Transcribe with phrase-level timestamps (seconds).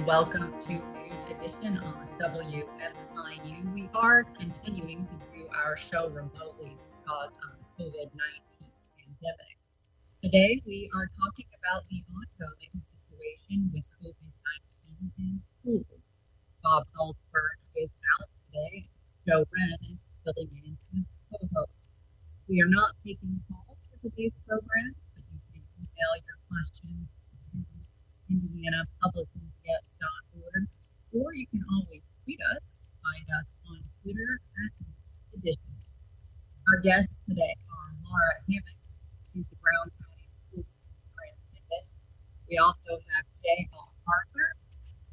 [0.00, 0.82] and welcome to Noon
[1.28, 3.74] Edition on WFIU.
[3.74, 8.08] We are continuing to do our show remotely because of the COVID 19
[8.96, 9.56] pandemic.
[10.22, 14.30] Today, we are talking about the ongoing situation with COVID
[14.88, 16.00] 19 in schools.
[16.62, 18.88] Bob Zaltsberg is out today.
[19.28, 21.76] Joe Hren is filling in as co host.
[22.48, 27.04] We are not taking calls for today's program, but you can email your questions
[27.52, 29.49] to indianapublicmedia.org
[31.12, 32.62] or you can always tweet us.
[33.02, 34.72] Find us on Twitter at
[35.34, 35.74] Edition.
[36.70, 38.78] Our guests today are Laura Hammack,
[39.32, 40.64] she's the Brown County School
[41.10, 41.86] Superintendent.
[42.48, 44.48] We also have Jay Hall Parker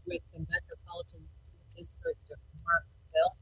[0.06, 1.26] with the Metropolitan
[1.76, 3.38] District of Martinsville.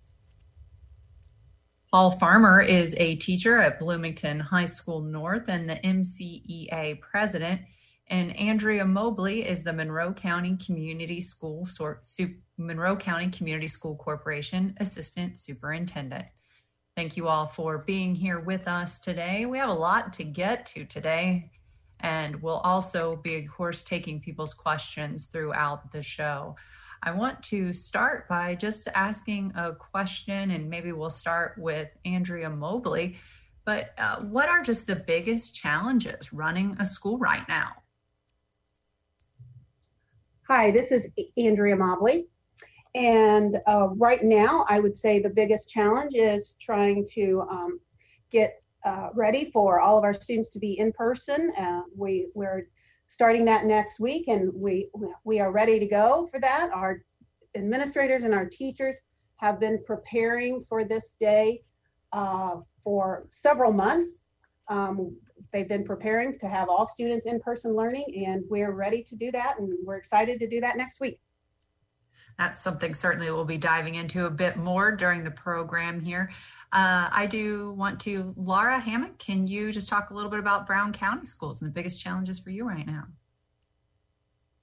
[1.92, 7.62] Paul Farmer is a teacher at Bloomington High School North and the MCEA president.
[8.08, 11.68] And Andrea Mobley is the Monroe County Community School
[12.58, 16.26] Monroe County Community School Corporation Assistant Superintendent.
[16.96, 19.46] Thank you all for being here with us today.
[19.46, 21.52] We have a lot to get to today,
[22.00, 26.56] and we'll also be, of course, taking people's questions throughout the show.
[27.04, 32.50] I want to start by just asking a question, and maybe we'll start with Andrea
[32.50, 33.18] Mobley.
[33.66, 37.74] But uh, what are just the biggest challenges running a school right now?
[40.48, 42.28] Hi, this is Andrea Mobley.
[42.94, 47.80] And uh, right now, I would say the biggest challenge is trying to um,
[48.32, 51.52] get uh, ready for all of our students to be in person.
[51.58, 52.68] Uh, we, we're
[53.08, 54.88] starting that next week, and we,
[55.24, 56.70] we are ready to go for that.
[56.72, 57.02] Our
[57.56, 58.98] administrators and our teachers
[59.38, 61.64] have been preparing for this day
[62.14, 64.20] uh, for several months.
[64.68, 65.18] Um,
[65.52, 69.32] they've been preparing to have all students in person learning, and we're ready to do
[69.32, 71.20] that, and we're excited to do that next week.
[72.38, 76.32] That's something certainly we'll be diving into a bit more during the program here.
[76.74, 80.68] Uh, I do want to, Laura Hammack, can you just talk a little bit about
[80.68, 83.06] Brown County schools and the biggest challenges for you right now?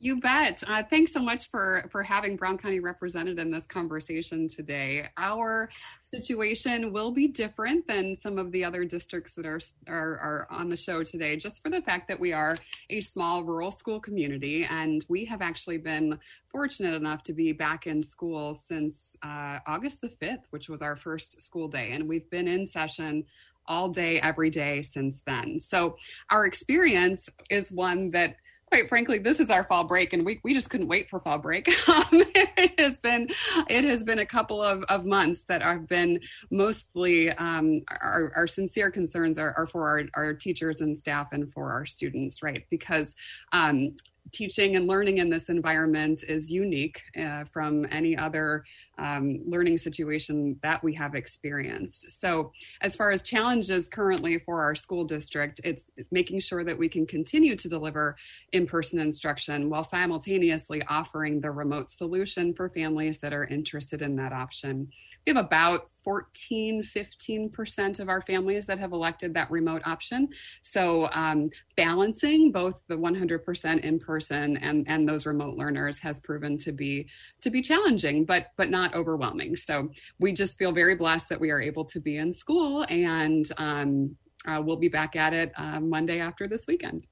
[0.02, 0.64] You bet.
[0.66, 5.06] Uh, thanks so much for for having Brown County represented in this conversation today.
[5.16, 5.70] Our
[6.12, 10.68] situation will be different than some of the other districts that are, are are on
[10.68, 12.56] the show today, just for the fact that we are
[12.90, 16.18] a small rural school community, and we have actually been
[16.50, 20.96] fortunate enough to be back in school since uh, August the fifth, which was our
[20.96, 23.24] first school day, and we've been in session
[23.68, 25.60] all day, every day since then.
[25.60, 25.96] So
[26.30, 28.34] our experience is one that
[28.72, 31.38] quite frankly, this is our fall break, and we, we just couldn't wait for fall
[31.38, 31.68] break.
[31.92, 32.22] Um,
[32.56, 33.28] it has been
[33.68, 38.46] it has been a couple of, of months that have been mostly um, our, our
[38.46, 42.64] sincere concerns are, are for our, our teachers and staff and for our students, right?
[42.70, 43.14] Because
[43.52, 43.94] um,
[44.30, 48.64] teaching and learning in this environment is unique uh, from any other
[48.98, 52.20] um, learning situation that we have experienced.
[52.20, 56.88] So, as far as challenges currently for our school district, it's making sure that we
[56.88, 58.16] can continue to deliver
[58.52, 64.16] in person instruction while simultaneously offering the remote solution for families that are interested in
[64.16, 64.88] that option.
[65.26, 70.28] We have about 14, 15% of our families that have elected that remote option.
[70.62, 76.58] So, um, balancing both the 100% in person and, and those remote learners has proven
[76.58, 77.06] to be
[77.40, 79.56] to be challenging, but but not overwhelming.
[79.56, 83.46] So we just feel very blessed that we are able to be in school, and
[83.58, 84.16] um,
[84.46, 87.06] uh, we'll be back at it uh, Monday after this weekend.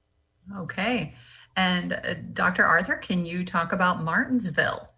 [0.57, 1.13] Okay,
[1.55, 2.63] and uh, Dr.
[2.63, 4.89] Arthur, can you talk about Martinsville?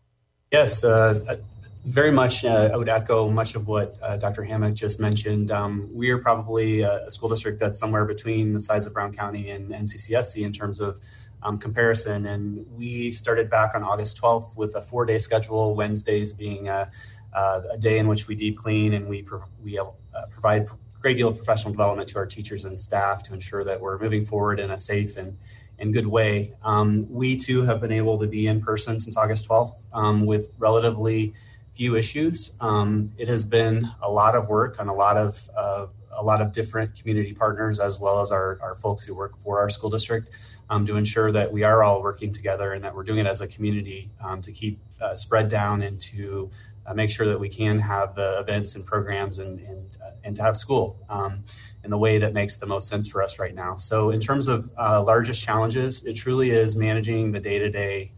[0.51, 1.37] Yes, uh,
[1.85, 2.45] very much.
[2.45, 4.43] Uh, I would echo much of what uh, Dr.
[4.43, 5.51] Hammack just mentioned.
[5.51, 9.49] Um, we are probably a school district that's somewhere between the size of Brown County
[9.49, 10.99] and MCCSC in terms of
[11.43, 12.25] um, comparison.
[12.25, 16.89] And we started back on August 12th with a four day schedule, Wednesdays being a,
[17.33, 19.85] a, day in which we deep clean and we, pro- we uh,
[20.29, 23.79] provide a great deal of professional development to our teachers and staff to ensure that
[23.79, 25.37] we're moving forward in a safe and,
[25.79, 26.53] and good way.
[26.63, 30.55] Um, we too have been able to be in person since August 12th um, with
[30.57, 31.33] relatively
[31.73, 32.55] few issues.
[32.61, 35.87] Um, it has been a lot of work on a lot of uh,
[36.17, 39.59] a lot of different community partners as well as our, our folks who work for
[39.59, 40.31] our school district
[40.69, 43.41] um, to ensure that we are all working together and that we're doing it as
[43.41, 46.49] a community um, to keep uh, spread down and to
[46.85, 50.35] uh, make sure that we can have the events and programs and, and, uh, and
[50.35, 51.43] to have school um,
[51.83, 53.75] in the way that makes the most sense for us right now.
[53.75, 58.11] So, in terms of uh, largest challenges, it truly is managing the day to day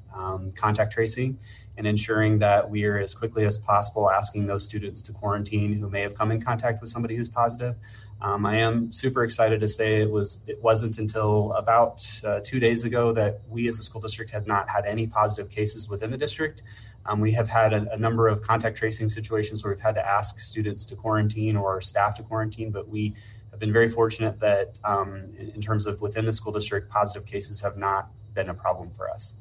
[0.56, 1.38] contact tracing
[1.78, 5.90] and ensuring that we are as quickly as possible asking those students to quarantine who
[5.90, 7.76] may have come in contact with somebody who's positive.
[8.22, 12.60] Um, I am super excited to say it was it wasn't until about uh, two
[12.60, 16.12] days ago that we as a school district had not had any positive cases within
[16.12, 16.64] the district.
[17.06, 20.04] Um, we have had a, a, number of contact tracing situations where we've had to
[20.04, 23.14] ask students to quarantine or staff to quarantine, but we
[23.52, 27.28] have been very fortunate that um, in, in terms of within the school district, positive
[27.28, 29.36] cases have not been a problem for us.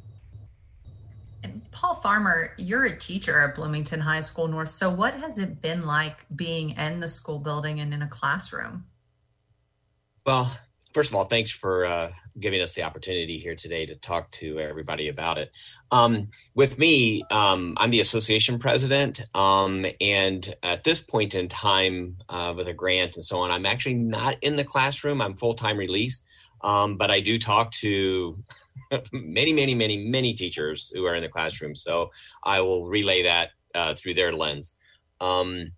[1.70, 4.68] Paul Farmer, you're a teacher at Bloomington High School North.
[4.68, 8.84] So, what has it been like being in the school building and in a classroom?
[10.24, 10.56] Well,
[10.94, 12.10] first of all, thanks for uh,
[12.40, 15.50] giving us the opportunity here today to talk to everybody about it.
[15.90, 22.16] Um, with me, um, I'm the association president, um, and at this point in time,
[22.28, 25.20] uh, with a grant and so on, I'm actually not in the classroom.
[25.20, 26.22] I'm full time release,
[26.62, 28.38] um, but I do talk to
[29.12, 31.74] many, many, many, many teachers who are in the classroom.
[31.74, 32.10] So
[32.42, 34.72] I will relay that uh, through their lens.
[35.20, 35.72] Um,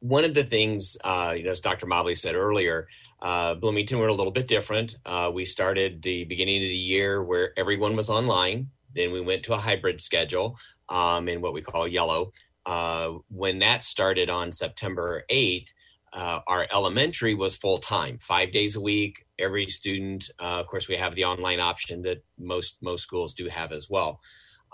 [0.00, 1.86] one of the things, uh, you know, as Dr.
[1.86, 2.86] Mobley said earlier,
[3.20, 4.96] uh, Bloomington were a little bit different.
[5.04, 8.70] Uh, we started the beginning of the year where everyone was online.
[8.94, 10.56] Then we went to a hybrid schedule
[10.88, 12.32] um, in what we call yellow.
[12.64, 15.68] Uh, when that started on September 8th,
[16.12, 19.26] uh, our elementary was full time, five days a week.
[19.38, 23.48] Every student, uh, of course, we have the online option that most most schools do
[23.48, 24.20] have as well.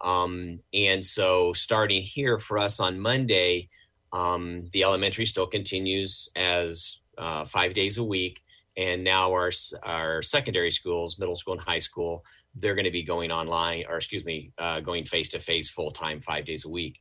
[0.03, 3.69] Um, and so, starting here for us on Monday,
[4.13, 8.41] um, the elementary still continues as uh, five days a week,
[8.77, 9.51] and now our
[9.83, 12.25] our secondary schools, middle school and high school,
[12.55, 15.91] they're going to be going online, or excuse me, uh, going face to face full
[15.91, 17.01] time, five days a week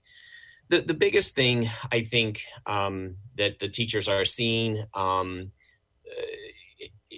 [0.69, 5.51] the, the biggest thing I think um, that the teachers are seeing um,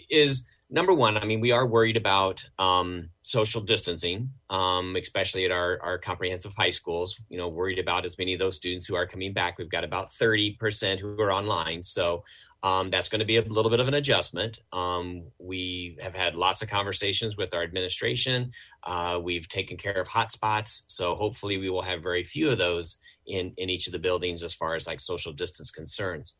[0.10, 1.18] is number one.
[1.18, 6.54] I mean, we are worried about um, social distancing, um, especially at our, our comprehensive
[6.58, 7.16] high schools.
[7.30, 9.58] You know, worried about as many of those students who are coming back.
[9.58, 12.24] We've got about thirty percent who are online, so
[12.64, 14.60] um, that's going to be a little bit of an adjustment.
[14.74, 18.52] Um, we have had lots of conversations with our administration.
[18.84, 22.98] Uh, we've taken care of hotspots, so hopefully we will have very few of those
[23.28, 26.34] in in each of the buildings as far as like social distance concerns.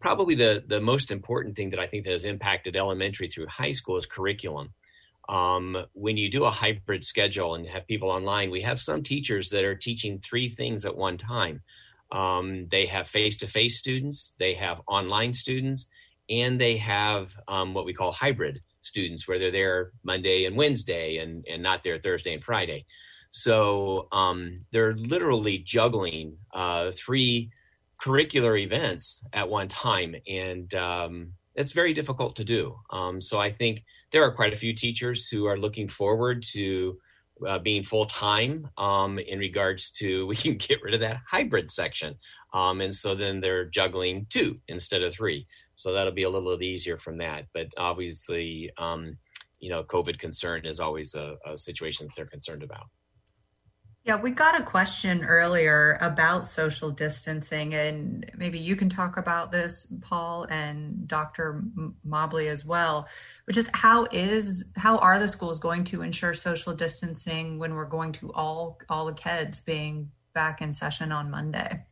[0.00, 3.72] Probably the the most important thing that I think that has impacted elementary through high
[3.72, 4.72] school is curriculum.
[5.28, 9.50] Um, when you do a hybrid schedule and have people online, we have some teachers
[9.50, 11.62] that are teaching three things at one time.
[12.10, 15.86] Um, they have face to face students, they have online students,
[16.28, 21.18] and they have um, what we call hybrid students, where they're there Monday and Wednesday
[21.18, 22.86] and, and not there Thursday and Friday.
[23.30, 27.50] So um, they're literally juggling uh, three
[28.02, 32.76] curricular events at one time, and um, it's very difficult to do.
[32.90, 36.98] Um, so I think there are quite a few teachers who are looking forward to
[37.46, 41.70] uh, being full time um, in regards to we can get rid of that hybrid
[41.70, 42.16] section.
[42.52, 45.46] Um, and so then they're juggling two instead of three.
[45.76, 47.46] So that'll be a little bit easier from that.
[47.54, 49.16] But obviously, um,
[49.60, 52.86] you know, COVID concern is always a, a situation that they're concerned about.
[54.10, 59.52] Yeah, we got a question earlier about social distancing, and maybe you can talk about
[59.52, 61.62] this, Paul and Dr.
[62.02, 63.06] Mobley as well.
[63.44, 67.84] Which is how is how are the schools going to ensure social distancing when we're
[67.84, 71.86] going to all all the kids being back in session on Monday?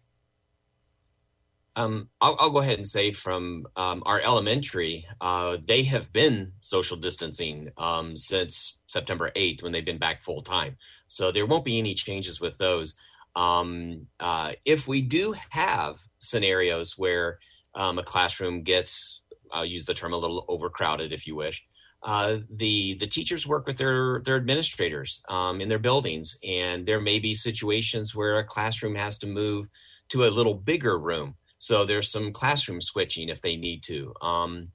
[1.77, 6.51] Um, I'll, I'll, go ahead and say from um, our elementary, uh, they have been
[6.61, 10.77] social distancing um, since September 8th when they've been back full time.
[11.09, 12.97] So there won't be any changes with those.
[13.35, 17.39] Um, uh, if we do have scenarios where
[17.75, 19.21] um, a classroom gets,
[19.53, 21.65] I'll use the term a little overcrowded if you wish,
[22.05, 27.01] uh, the the teachers work with their their administrators um, in their buildings, and there
[27.01, 29.67] may be situations where a classroom has to move
[30.11, 34.15] to a little bigger room so there's some classroom switching if they need to.
[34.23, 34.69] Um,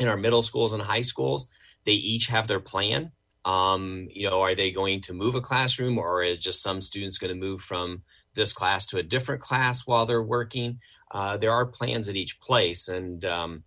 [0.00, 1.46] in our middle schools and high schools,
[1.84, 3.12] they each have their plan.
[3.44, 7.18] Um, you know, are they going to move a classroom or is just some students
[7.18, 8.02] going to move from
[8.34, 10.80] this class to a different class while they're working?
[11.10, 12.88] Uh, there are plans at each place.
[12.88, 13.64] And, um,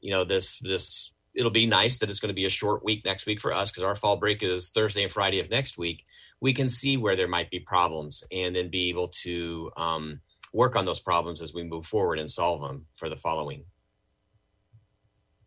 [0.00, 3.04] you know, this, this, it'll be nice that it's going to be a short week
[3.04, 6.04] next week for us because our fall break is Thursday and Friday of next week.
[6.40, 10.20] We can see where there might be problems and then be able to, um,
[10.52, 13.64] work on those problems as we move forward and solve them for the following.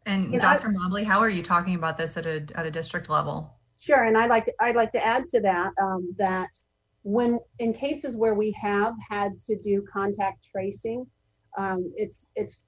[0.05, 0.69] And, Dr.
[0.69, 3.55] Mobley, how are you talking about this at a at a district level?
[3.83, 6.47] Sure, and I'd like to I'd like to add to that um, that
[7.01, 11.05] when in cases where we have had to do contact tracing,
[11.57, 12.59] um, it's it's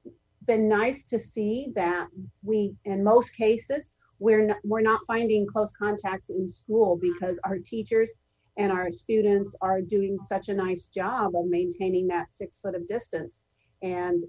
[0.46, 2.08] been nice to see that
[2.44, 7.60] we in most cases we're not, we're not finding close contacts in school because our
[7.60, 8.12] teachers
[8.58, 12.86] and our students are doing such a nice job of maintaining that six foot of
[12.90, 13.40] distance.
[13.82, 14.22] And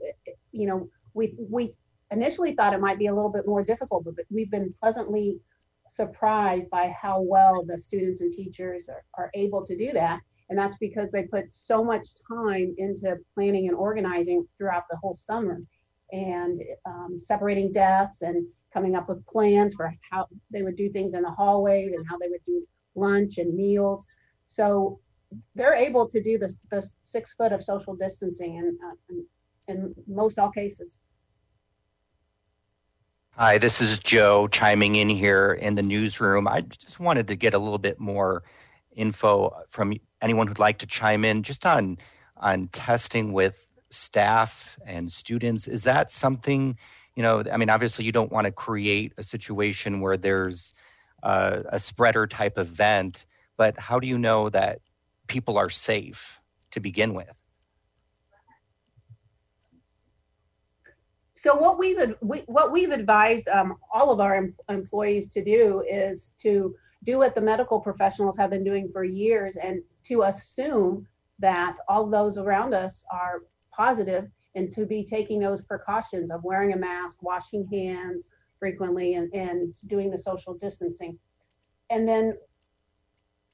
[0.53, 1.75] you know we we
[2.13, 5.41] initially thought it might be a little bit more difficult but we've been pleasantly
[5.97, 10.59] surprised by how well the students and teachers are, are able to do that and
[10.59, 15.61] that's because they put so much time into planning and organizing throughout the whole summer
[16.13, 21.15] and um, separating desks and coming up with plans for how they would do things
[21.15, 24.05] in the hallways and how they would do lunch and meals.
[24.47, 25.01] So
[25.55, 29.27] they're able to do the, the six foot of social distancing in, uh, in,
[29.69, 30.99] in most all cases.
[33.39, 36.49] Hi, this is Joe chiming in here in the newsroom.
[36.49, 38.45] I just wanted to get a little bit more
[38.95, 41.99] info from anyone who'd like to chime in just on
[42.39, 45.69] on testing with staff and students.
[45.69, 46.79] Is that something,
[47.15, 50.73] you know, I mean, obviously you don't want to create a situation where there's
[51.23, 53.27] uh, a spreader type event,
[53.59, 54.81] but how do you know that
[55.27, 56.41] people are safe
[56.71, 57.29] to begin with?
[61.39, 65.85] So what we've we, what we've advised um, all of our em- employees to do
[65.89, 66.75] is to
[67.05, 71.07] do what the medical professionals have been doing for years, and to assume
[71.39, 76.73] that all those around us are positive, and to be taking those precautions of wearing
[76.73, 81.19] a mask, washing hands frequently, and, and doing the social distancing.
[81.91, 82.35] And then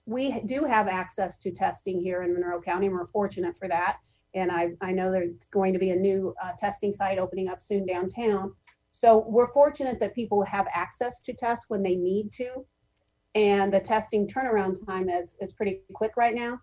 [0.07, 3.97] we do have access to testing here in Monroe County, and we're fortunate for that
[4.35, 7.63] and I, I know there's going to be a new uh, testing site opening up
[7.63, 8.53] soon downtown.
[8.91, 12.67] So we're fortunate that people have access to tests when they need to,
[13.35, 16.61] and the testing turnaround time is is pretty quick right now,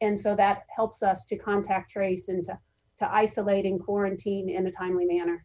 [0.00, 2.58] and so that helps us to contact trace and to
[2.98, 5.44] to isolate and quarantine in a timely manner.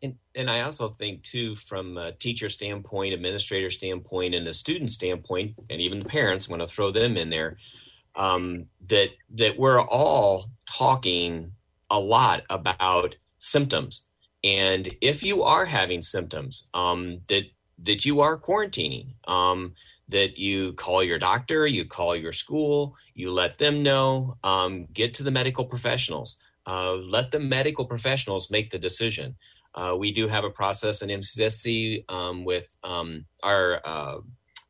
[0.00, 4.92] And, and I also think too, from a teacher standpoint, administrator standpoint, and a student
[4.92, 7.56] standpoint, and even the parents, want to throw them in there
[8.16, 11.52] um, that that we're all talking
[11.90, 14.02] a lot about symptoms,
[14.44, 17.44] and if you are having symptoms, um, that
[17.84, 19.74] that you are quarantining, um,
[20.08, 25.14] that you call your doctor, you call your school, you let them know, um, get
[25.14, 29.36] to the medical professionals, uh, let the medical professionals make the decision.
[29.74, 34.18] Uh, we do have a process in MCCSC um, with um, our uh,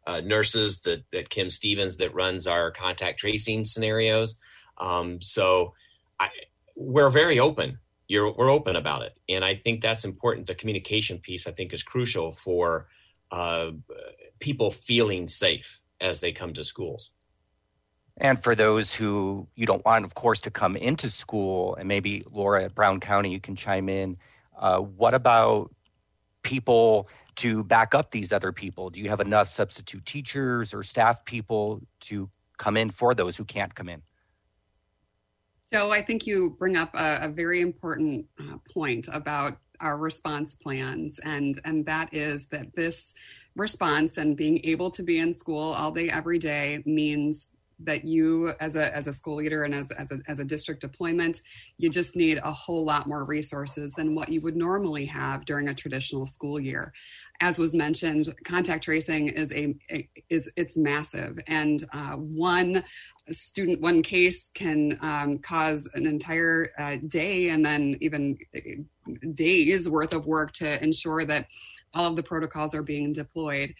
[0.09, 4.39] uh, nurses that, that Kim Stevens that runs our contact tracing scenarios.
[4.79, 5.75] Um, so
[6.19, 6.29] I,
[6.75, 7.79] we're very open.
[8.09, 10.47] You're, we're open about it, and I think that's important.
[10.47, 12.89] The communication piece I think is crucial for
[13.31, 13.73] uh,
[14.41, 17.11] people feeling safe as they come to schools.
[18.17, 22.25] And for those who you don't want, of course, to come into school, and maybe
[22.33, 24.17] Laura at Brown County, you can chime in.
[24.59, 25.71] Uh, what about
[26.43, 27.09] people
[27.39, 28.91] to back up these other people?
[28.91, 32.29] Do you have enough substitute teachers or staff people to
[32.59, 34.03] come in for those who can't come in?
[35.73, 40.55] So I think you bring up a, a very important uh, point about our response
[40.55, 43.15] plans, and and that is that this
[43.55, 47.49] response and being able to be in school all day every day means
[47.81, 50.81] that you as a as a school leader and as as a, as a district
[50.81, 51.43] deployment
[51.77, 55.69] you just need a whole lot more resources than what you would normally have during
[55.69, 56.93] a traditional school year.
[57.41, 59.79] As was mentioned, contact tracing is a,
[60.29, 62.83] is it's massive, and uh, one
[63.31, 69.89] student one case can um, cause an entire uh, day and then even uh, days
[69.89, 71.47] worth of work to ensure that
[71.95, 73.75] all of the protocols are being deployed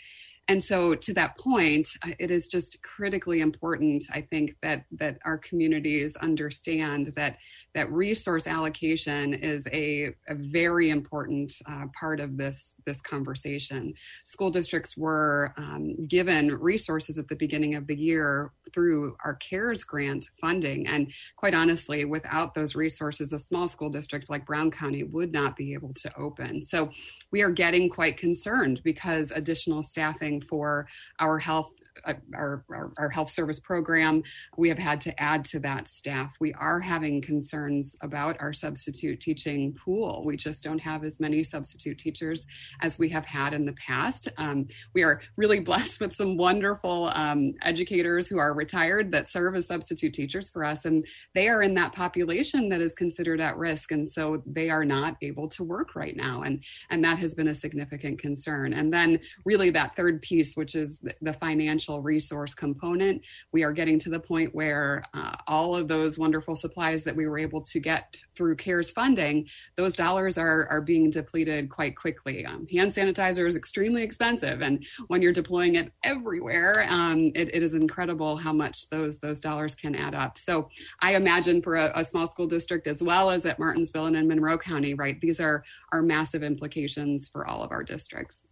[0.49, 5.19] and so to that point uh, it is just critically important i think that that
[5.25, 7.37] our communities understand that
[7.75, 13.95] that resource allocation is a, a very important uh, part of this this conversation.
[14.25, 19.85] School districts were um, given resources at the beginning of the year through our cares
[19.85, 20.87] grant funding.
[20.87, 25.57] And quite honestly without those resources a small school district like brown county would not
[25.57, 26.65] be able to open.
[26.65, 26.91] So
[27.31, 30.87] we are getting quite concerned because additional staffing for
[31.19, 31.71] our health
[32.05, 34.23] our, our, our, health service program,
[34.57, 36.35] we have had to add to that staff.
[36.41, 40.23] We are having concerns about our substitute teaching pool.
[40.25, 42.47] We just don't have as many substitute teachers
[42.81, 44.29] as we have had in the past.
[44.37, 49.57] Um, we are really blessed with some wonderful um, educators who are retired that serve
[49.57, 53.57] as substitute teachers for us, and they are in that population that is considered at
[53.57, 57.35] risk, and so they are not able to work right now, and and that has
[57.35, 58.75] been a significant concern.
[58.75, 63.99] And then really that third piece, which is the financial resource component, we are getting
[64.01, 67.81] to the point where uh, all of those wonderful supplies that we were able to
[67.81, 72.45] get through CARES funding, those dollars are are being depleted quite quickly.
[72.45, 77.63] Um, hand sanitizer is extremely expensive, and when you're deploying it everywhere, um, it, it
[77.63, 80.39] is incredible how much those those dollars can add up.
[80.39, 80.69] So
[81.01, 84.29] I imagine for a, a small school district as well as at Martinsville and in
[84.29, 88.43] Monroe County, right, these are are massive implications for all of our districts.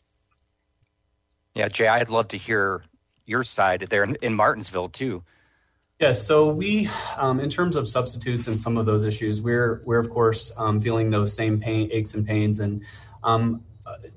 [1.55, 2.83] Yeah, Jay, I'd love to hear
[3.27, 5.23] your side there in, in Martinsville too.
[6.01, 9.99] Yes, so we, um, in terms of substitutes and some of those issues, we're we're
[9.99, 12.85] of course um, feeling those same pain, aches and pains, and
[13.25, 13.63] um,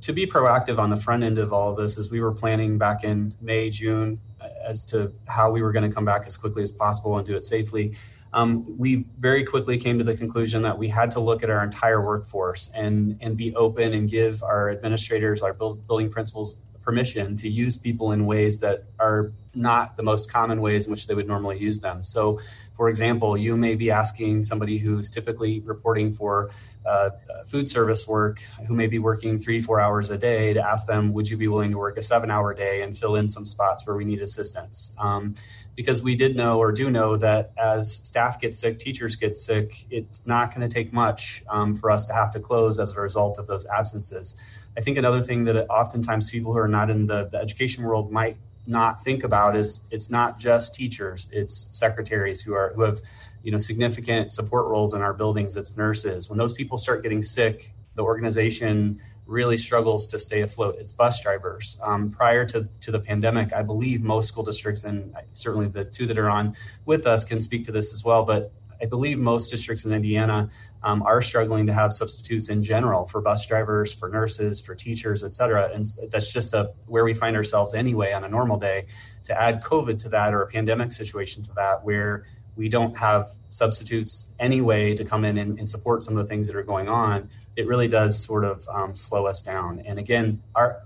[0.02, 2.78] to be proactive on the front end of all of this, as we were planning
[2.78, 4.20] back in May, June,
[4.66, 7.36] as to how we were going to come back as quickly as possible and do
[7.36, 7.96] it safely.
[8.34, 11.64] Um, we very quickly came to the conclusion that we had to look at our
[11.64, 17.36] entire workforce and and be open and give our administrators, our build, building principals, permission
[17.36, 21.16] to use people in ways that are not the most common ways in which they
[21.16, 22.04] would normally use them.
[22.04, 22.40] So,
[22.74, 26.52] for example, you may be asking somebody who's typically reporting for
[26.86, 27.10] uh,
[27.46, 31.14] food service work, who may be working three, four hours a day, to ask them,
[31.14, 33.86] would you be willing to work a seven hour day and fill in some spots
[33.86, 34.96] where we need assistance?
[34.98, 35.36] Um,
[35.76, 39.86] because we did know or do know that as staff get sick, teachers get sick,
[39.90, 43.00] it's not going to take much um, for us to have to close as a
[43.00, 44.36] result of those absences.
[44.80, 48.14] I think another thing that oftentimes people who are not in the, the education world
[48.14, 53.02] might not think about is it's not just teachers it's secretaries who are who have
[53.44, 56.30] you know significant support roles in our buildings it's nurses.
[56.30, 60.78] When those people start getting sick the organization really struggles to stay afloat.
[60.80, 61.78] It's bus drivers.
[61.84, 66.06] Um, prior to, to the pandemic i believe most school districts and certainly the two
[66.06, 66.56] that are on
[66.86, 70.50] with us can speak to this as well but I believe most districts in Indiana
[70.84, 75.24] um, are struggling to have substitutes in general for bus drivers, for nurses, for teachers,
[75.24, 75.70] et cetera.
[75.74, 78.86] And that's just a, where we find ourselves anyway on a normal day.
[79.24, 82.26] To add COVID to that or a pandemic situation to that, where
[82.56, 86.48] we don't have substitutes anyway to come in and, and support some of the things
[86.48, 89.82] that are going on, it really does sort of um, slow us down.
[89.86, 90.82] And again, our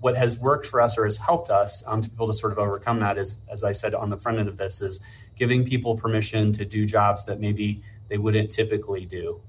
[0.00, 2.50] what has worked for us or has helped us um, to be able to sort
[2.52, 5.00] of overcome that is, as I said on the front end of this, is
[5.36, 9.40] giving people permission to do jobs that maybe they wouldn't typically do.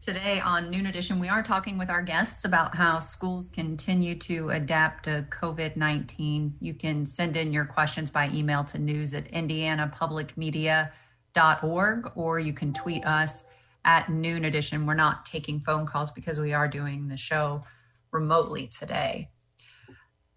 [0.00, 4.48] Today on Noon Edition, we are talking with our guests about how schools continue to
[4.50, 6.54] adapt to COVID 19.
[6.60, 12.72] You can send in your questions by email to news at indianapublicmedia.org or you can
[12.72, 13.44] tweet us
[13.84, 14.86] at Noon Edition.
[14.86, 17.64] We're not taking phone calls because we are doing the show
[18.10, 19.30] remotely today.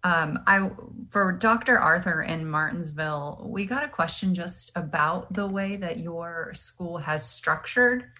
[0.04, 0.68] Um, I
[1.10, 1.78] for Dr.
[1.78, 7.28] Arthur in Martinsville, we got a question just about the way that your school has
[7.28, 8.10] structured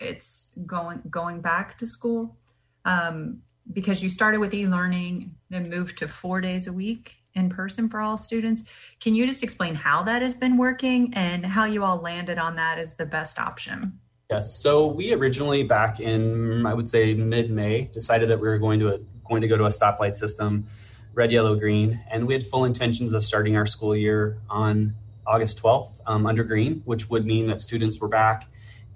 [0.00, 2.36] its going going back to school,
[2.84, 3.40] um,
[3.72, 8.00] because you started with e-learning, then moved to four days a week in person for
[8.00, 8.64] all students.
[9.00, 12.56] Can you just explain how that has been working and how you all landed on
[12.56, 13.98] that as the best option?
[14.34, 14.52] Yes.
[14.52, 18.94] So we originally, back in I would say mid-May, decided that we were going to
[18.94, 20.66] a, going to go to a stoplight system,
[21.12, 25.62] red, yellow, green, and we had full intentions of starting our school year on August
[25.62, 28.48] 12th um, under green, which would mean that students were back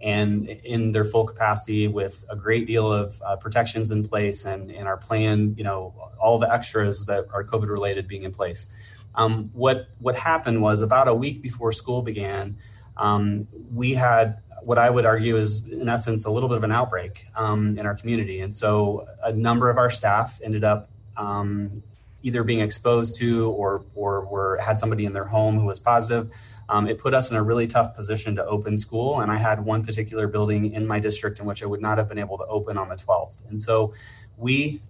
[0.02, 4.72] and in their full capacity with a great deal of uh, protections in place and,
[4.72, 8.66] and our plan, you know, all the extras that are COVID related being in place.
[9.14, 12.56] Um, what what happened was about a week before school began,
[12.96, 16.72] um, we had what I would argue is, in essence, a little bit of an
[16.72, 18.40] outbreak um, in our community.
[18.40, 21.82] And so a number of our staff ended up um,
[22.22, 26.32] either being exposed to or, or were, had somebody in their home who was positive.
[26.68, 29.20] Um, it put us in a really tough position to open school.
[29.20, 32.08] And I had one particular building in my district in which I would not have
[32.08, 33.48] been able to open on the 12th.
[33.48, 33.92] And so
[34.36, 34.82] we,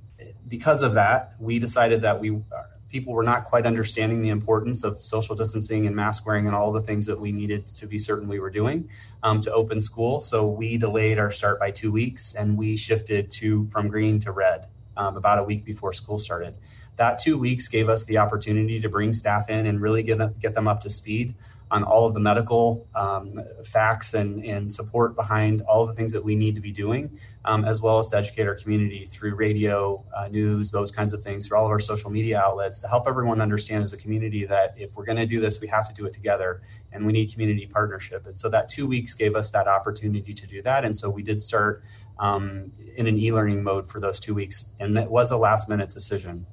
[0.48, 2.40] because of that, we decided that we
[2.88, 6.72] people were not quite understanding the importance of social distancing and mask wearing and all
[6.72, 8.88] the things that we needed to be certain we were doing
[9.22, 10.20] um, to open school.
[10.20, 14.32] So we delayed our start by two weeks and we shifted to from green to
[14.32, 16.54] red um, about a week before school started.
[16.96, 20.32] That two weeks gave us the opportunity to bring staff in and really get them,
[20.40, 21.34] get them up to speed
[21.70, 26.24] on all of the medical um, facts and, and support behind all the things that
[26.24, 30.04] we need to be doing, um, as well as to educate our community through radio,
[30.16, 33.06] uh, news, those kinds of things, through all of our social media outlets to help
[33.06, 35.94] everyone understand as a community that if we're going to do this, we have to
[35.94, 38.26] do it together and we need community partnership.
[38.26, 40.84] And so that two weeks gave us that opportunity to do that.
[40.84, 41.82] And so we did start
[42.18, 44.72] um, in an e learning mode for those two weeks.
[44.80, 46.46] And that was a last minute decision.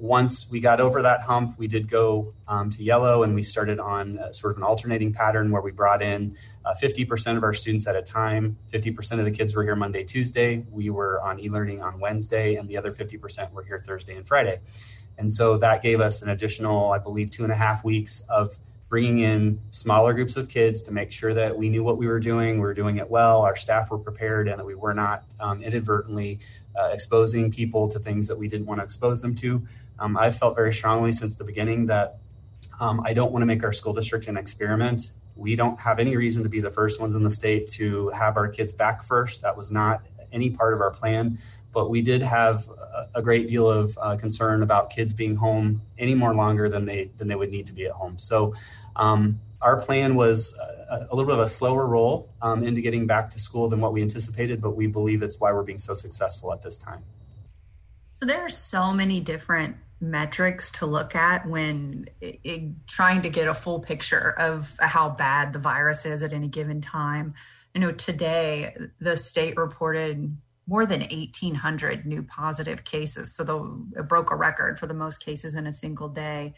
[0.00, 3.78] Once we got over that hump, we did go um, to yellow and we started
[3.78, 7.86] on sort of an alternating pattern where we brought in uh, 50% of our students
[7.86, 8.58] at a time.
[8.72, 10.64] 50% of the kids were here Monday, Tuesday.
[10.70, 14.26] We were on e learning on Wednesday, and the other 50% were here Thursday and
[14.26, 14.60] Friday.
[15.16, 18.58] And so that gave us an additional, I believe, two and a half weeks of
[18.88, 22.20] bringing in smaller groups of kids to make sure that we knew what we were
[22.20, 25.24] doing, we were doing it well, our staff were prepared, and that we were not
[25.40, 26.38] um, inadvertently
[26.78, 29.60] uh, exposing people to things that we didn't want to expose them to.
[29.98, 32.18] Um, I've felt very strongly since the beginning that
[32.80, 35.12] um, I don't want to make our school district an experiment.
[35.36, 38.36] We don't have any reason to be the first ones in the state to have
[38.36, 39.42] our kids back first.
[39.42, 41.38] That was not any part of our plan.
[41.72, 42.68] But we did have
[43.14, 47.10] a great deal of uh, concern about kids being home any more longer than they
[47.16, 48.18] than they would need to be at home.
[48.18, 48.54] So
[48.96, 50.56] um, our plan was
[50.90, 53.80] a, a, little bit of a slower roll um, into getting back to school than
[53.80, 57.02] what we anticipated, but we believe it's why we're being so successful at this time.
[58.12, 63.28] So there are so many different metrics to look at when it, it, trying to
[63.28, 67.34] get a full picture of how bad the virus is at any given time.
[67.74, 73.34] You know, today the state reported more than 1,800 new positive cases.
[73.34, 76.54] So the, it broke a record for the most cases in a single day.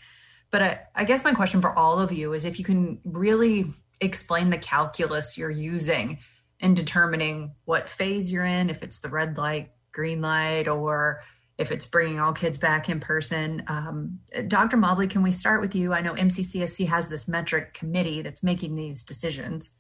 [0.51, 3.67] But I, I guess my question for all of you is if you can really
[4.01, 6.19] explain the calculus you're using
[6.61, 11.23] in determining what phase you're in, if it's the red light, green light, or
[11.59, 13.63] if it's bringing all kids back in person.
[13.67, 14.77] Um, Dr.
[14.77, 15.93] Mobley, can we start with you?
[15.93, 19.71] I know MCCSC has this metric committee that's making these decisions.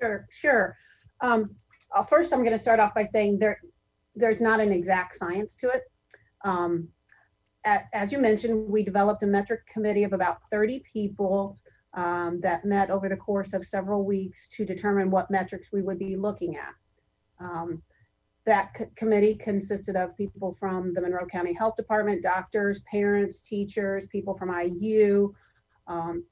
[0.00, 0.76] Sure, sure.
[1.20, 1.54] Um,
[1.94, 3.60] uh, first, I'm going to start off by saying there,
[4.16, 5.82] there's not an exact science to it.
[6.44, 6.88] Um,
[7.64, 11.58] at, as you mentioned, we developed a metric committee of about 30 people
[11.94, 15.98] um, that met over the course of several weeks to determine what metrics we would
[15.98, 16.74] be looking at.
[17.38, 17.82] Um,
[18.46, 24.06] that co- committee consisted of people from the Monroe County Health Department, doctors, parents, teachers,
[24.10, 25.32] people from IU.
[25.86, 26.24] Um,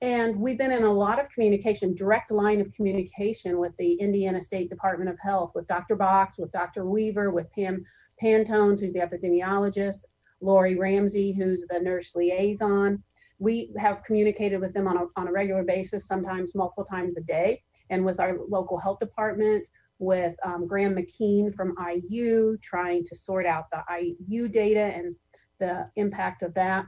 [0.00, 4.40] and we've been in a lot of communication, direct line of communication with the Indiana
[4.40, 5.96] State Department of Health, with Dr.
[5.96, 6.84] Box, with Dr.
[6.84, 7.84] Weaver, with Pam
[8.22, 10.00] Pontones, who's the epidemiologist,
[10.40, 13.02] Lori Ramsey, who's the nurse liaison.
[13.38, 17.22] We have communicated with them on a, on a regular basis, sometimes multiple times a
[17.22, 19.66] day, and with our local health department,
[19.98, 23.82] with um, Graham McKeen from IU, trying to sort out the
[24.28, 25.14] IU data and
[25.60, 26.84] the impact of that.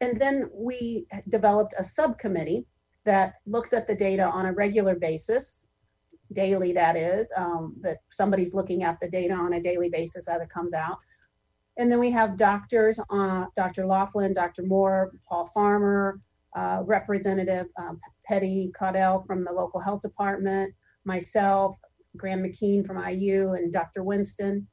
[0.00, 2.66] And then we developed a subcommittee
[3.04, 5.60] that looks at the data on a regular basis,
[6.32, 10.40] daily that is, um, that somebody's looking at the data on a daily basis as
[10.42, 10.98] it comes out.
[11.78, 13.86] And then we have doctors, uh, Dr.
[13.86, 14.62] Laughlin, Dr.
[14.62, 16.20] Moore, Paul Farmer,
[16.56, 21.76] uh, Representative um, Penny Caudill from the local health department, myself,
[22.16, 24.02] Graham McKeen from IU, and Dr.
[24.02, 24.66] Winston.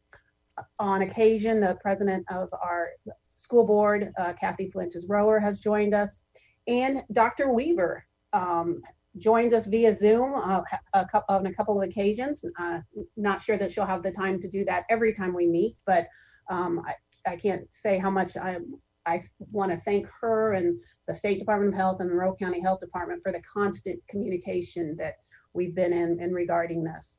[0.80, 2.90] On occasion, the president of our
[3.36, 6.20] school board, uh, Kathy Fuentes Rohwer, has joined us,
[6.68, 7.52] and Dr.
[7.52, 8.82] Weaver um,
[9.18, 10.62] joins us via Zoom uh,
[10.94, 12.44] a on a couple of occasions.
[12.60, 12.80] Uh,
[13.18, 16.08] not sure that she'll have the time to do that every time we meet, but
[16.50, 18.58] um, I, I, can't say how much I,
[19.06, 22.80] I want to thank her and the State Department of Health and Monroe County Health
[22.80, 25.16] Department for the constant communication that
[25.54, 27.12] we've been in, in regarding this.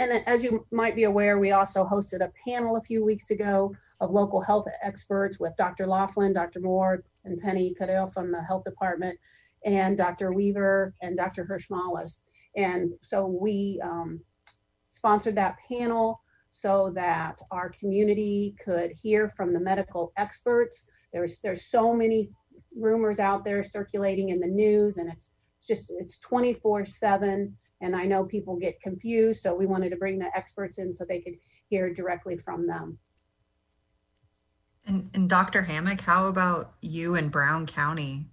[0.00, 3.76] And as you might be aware, we also hosted a panel a few weeks ago
[4.00, 5.86] of local health experts with Dr.
[5.86, 6.60] Laughlin, Dr.
[6.60, 9.18] Moore, and Penny Caudill from the health department,
[9.66, 10.32] and Dr.
[10.32, 11.44] Weaver and Dr.
[11.44, 12.20] Hirschmalis.
[12.56, 14.22] And so we um,
[14.88, 20.86] sponsored that panel so that our community could hear from the medical experts.
[21.12, 22.30] There's there's so many
[22.74, 25.28] rumors out there circulating in the news, and it's
[25.68, 30.30] just it's 24/7 and I know people get confused, so we wanted to bring the
[30.36, 31.34] experts in so they could
[31.68, 32.98] hear directly from them.
[34.86, 35.62] And, and Dr.
[35.62, 38.26] Hammack, how about you in Brown County?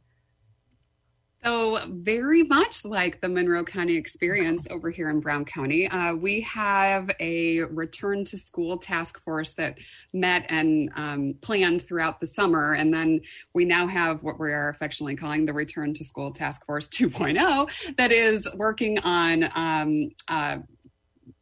[1.43, 6.41] So, very much like the Monroe County experience over here in Brown County, uh, we
[6.41, 9.77] have a return to school task force that
[10.13, 12.73] met and um, planned throughout the summer.
[12.73, 13.21] And then
[13.53, 17.95] we now have what we are affectionately calling the Return to School Task Force 2.0
[17.97, 20.57] that is working on um, uh,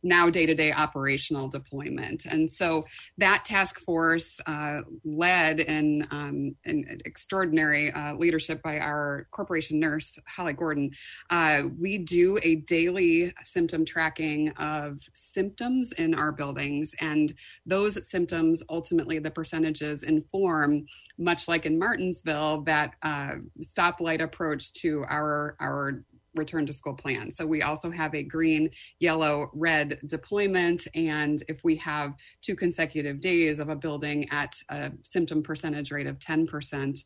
[0.05, 2.25] now day to day operational deployment.
[2.25, 2.85] And so
[3.17, 10.17] that task force, uh, led in, um, in extraordinary uh, leadership by our corporation nurse,
[10.27, 10.91] Holly Gordon,
[11.31, 16.93] uh, we do a daily symptom tracking of symptoms in our buildings.
[17.01, 17.33] And
[17.65, 20.85] those symptoms, ultimately, the percentages inform,
[21.17, 26.03] much like in Martinsville, that uh, stoplight approach to our, our
[26.35, 27.31] return to school plan.
[27.31, 28.69] So we also have a green,
[28.99, 30.87] yellow, red deployment.
[30.95, 36.07] And if we have two consecutive days of a building at a symptom percentage rate
[36.07, 37.03] of 10%,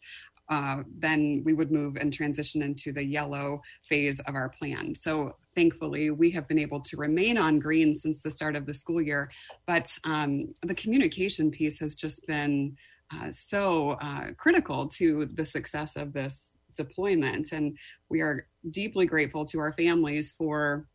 [0.49, 4.95] uh, then we would move and transition into the yellow phase of our plan.
[4.95, 8.73] So thankfully, we have been able to remain on green since the start of the
[8.73, 9.29] school year.
[9.67, 12.75] But um, the communication piece has just been
[13.13, 17.51] uh, so uh, critical to the success of this deployment.
[17.51, 17.77] And
[18.09, 20.87] we are deeply grateful to our families for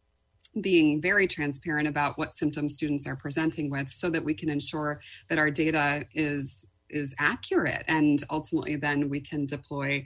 [0.60, 5.00] being very transparent about what symptoms students are presenting with so that we can ensure
[5.28, 10.04] that our data is is accurate and ultimately then we can deploy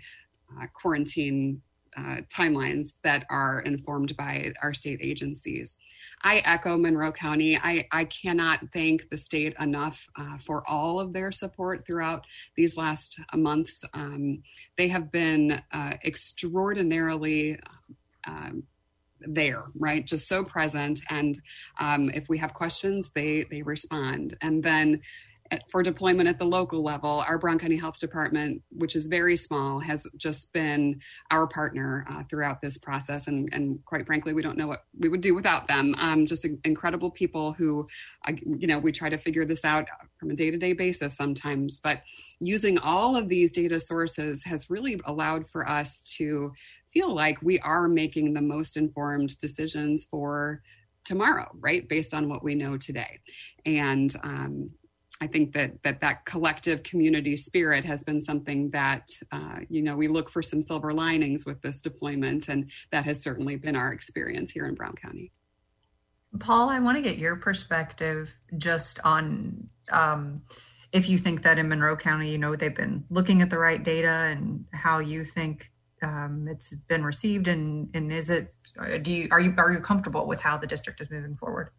[0.56, 1.60] uh, quarantine
[1.98, 5.76] uh, timelines that are informed by our state agencies.
[6.22, 7.56] I echo Monroe County.
[7.56, 12.24] I, I cannot thank the state enough uh, for all of their support throughout
[12.56, 13.84] these last months.
[13.94, 14.42] Um,
[14.76, 17.58] they have been uh, extraordinarily.
[18.26, 18.64] Um,
[19.20, 21.40] there right just so present and
[21.80, 25.00] um, if we have questions they they respond and then
[25.70, 29.78] for deployment at the local level, our Brown County Health Department, which is very small,
[29.80, 33.26] has just been our partner uh, throughout this process.
[33.26, 35.94] And, and, quite frankly, we don't know what we would do without them.
[35.98, 37.86] Um, just incredible people who,
[38.26, 41.16] uh, you know, we try to figure this out from a day to day basis
[41.16, 41.80] sometimes.
[41.80, 42.02] But
[42.40, 46.52] using all of these data sources has really allowed for us to
[46.92, 50.62] feel like we are making the most informed decisions for
[51.04, 51.88] tomorrow, right?
[51.88, 53.20] Based on what we know today.
[53.64, 54.70] And, um,
[55.20, 59.96] I think that that that collective community spirit has been something that uh, you know
[59.96, 63.92] we look for some silver linings with this deployment, and that has certainly been our
[63.92, 65.32] experience here in Brown County.
[66.38, 70.42] Paul, I want to get your perspective just on um,
[70.92, 73.82] if you think that in Monroe County, you know, they've been looking at the right
[73.82, 75.70] data and how you think
[76.02, 79.80] um, it's been received, and and is it uh, do you are you are you
[79.80, 81.70] comfortable with how the district is moving forward?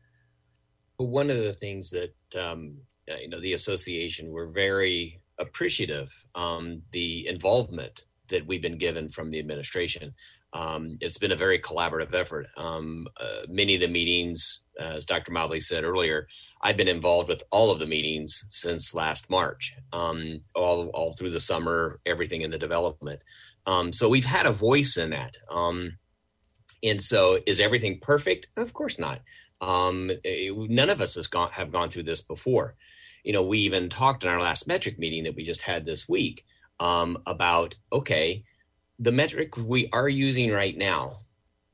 [0.98, 2.80] Well, one of the things that um,
[3.18, 9.32] you know the association we're very appreciative um, the involvement that we've been given from
[9.32, 10.14] the administration.
[10.54, 12.48] Um, it's been a very collaborative effort.
[12.58, 16.26] Um, uh, many of the meetings as dr mobley said earlier
[16.62, 19.74] i've been involved with all of the meetings since last march.
[19.92, 23.20] Um, all, all through the summer everything in the development.
[23.66, 25.36] Um, so we've had a voice in that.
[25.52, 25.98] Um,
[26.82, 28.48] and so is everything perfect?
[28.56, 29.20] Of course not.
[29.62, 32.76] Eh, none of us has gone have gone through this before
[33.24, 36.08] you know, we even talked in our last metric meeting that we just had this
[36.08, 36.46] week
[36.80, 38.44] um, about okay,
[39.00, 41.22] the metric we are using right now,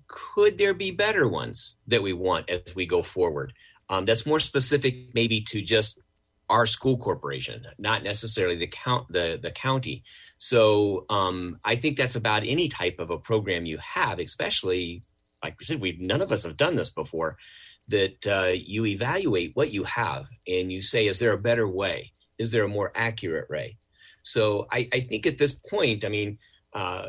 [0.08, 3.54] could there be better ones that we want as we go forward?
[3.90, 6.00] Um, that's more specific, maybe to just
[6.50, 10.04] our school corporation, not necessarily the count the the county.
[10.38, 15.04] So um, I think that's about any type of a program you have, especially
[15.44, 17.38] like we said, we none of us have done this before
[17.88, 22.14] that uh, you evaluate what you have and you say, is there a better way?
[22.38, 23.78] Is there a more accurate way?
[24.24, 26.40] So I, I think at this point, I mean,
[26.74, 27.08] uh,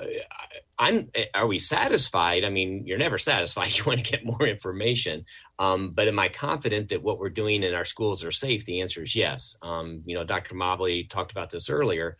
[0.78, 1.10] I'm.
[1.34, 2.44] Are we satisfied?
[2.44, 3.72] I mean, you're never satisfied.
[3.76, 5.24] You want to get more information.
[5.58, 8.64] Um, but am I confident that what we're doing in our schools are safe?
[8.64, 9.56] The answer is yes.
[9.62, 10.54] Um, you know, Dr.
[10.54, 12.16] Mobley talked about this earlier.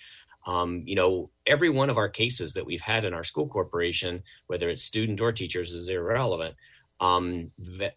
[0.47, 4.23] Um, you know, every one of our cases that we've had in our school corporation,
[4.47, 6.57] whether it's student or teachers, is irrelevant
[7.01, 7.51] um,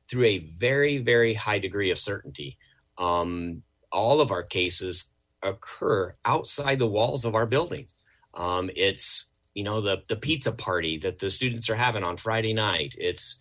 [0.08, 2.58] through a very, very high degree of certainty.
[2.98, 5.06] Um, all of our cases
[5.42, 7.96] occur outside the walls of our buildings.
[8.34, 12.54] Um, it's you know the the pizza party that the students are having on Friday
[12.54, 12.96] night.
[12.98, 13.40] It's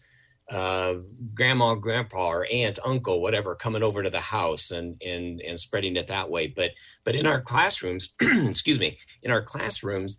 [0.51, 0.94] uh,
[1.35, 5.97] grandma, grandpa, or aunt, uncle, whatever, coming over to the house and and and spreading
[5.97, 6.47] it that way.
[6.47, 6.71] But
[7.05, 10.18] but in our classrooms, excuse me, in our classrooms,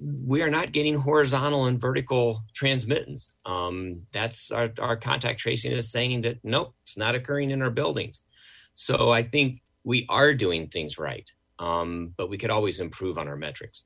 [0.00, 3.32] we are not getting horizontal and vertical transmittance.
[3.44, 7.70] Um, that's our, our contact tracing is saying that nope, it's not occurring in our
[7.70, 8.22] buildings.
[8.74, 13.28] So I think we are doing things right, um, but we could always improve on
[13.28, 13.82] our metrics.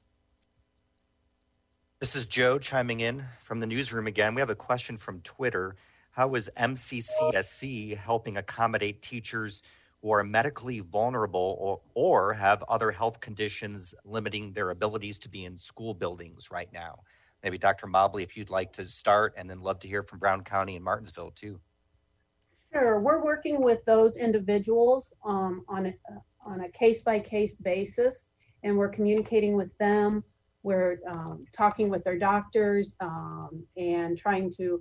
[1.98, 4.34] This is Joe chiming in from the newsroom again.
[4.34, 5.76] We have a question from Twitter.
[6.10, 9.62] How is MCCSC helping accommodate teachers
[10.02, 15.44] who are medically vulnerable or, or have other health conditions limiting their abilities to be
[15.44, 16.98] in school buildings right now.
[17.42, 17.86] Maybe Dr.
[17.86, 20.84] Mobley, if you'd like to start, and then love to hear from Brown County and
[20.84, 21.60] Martinsville too.
[22.72, 25.94] Sure, we're working with those individuals um, on a,
[26.44, 28.28] on a case by case basis,
[28.64, 30.24] and we're communicating with them.
[30.62, 34.80] We're um, talking with their doctors um, and trying to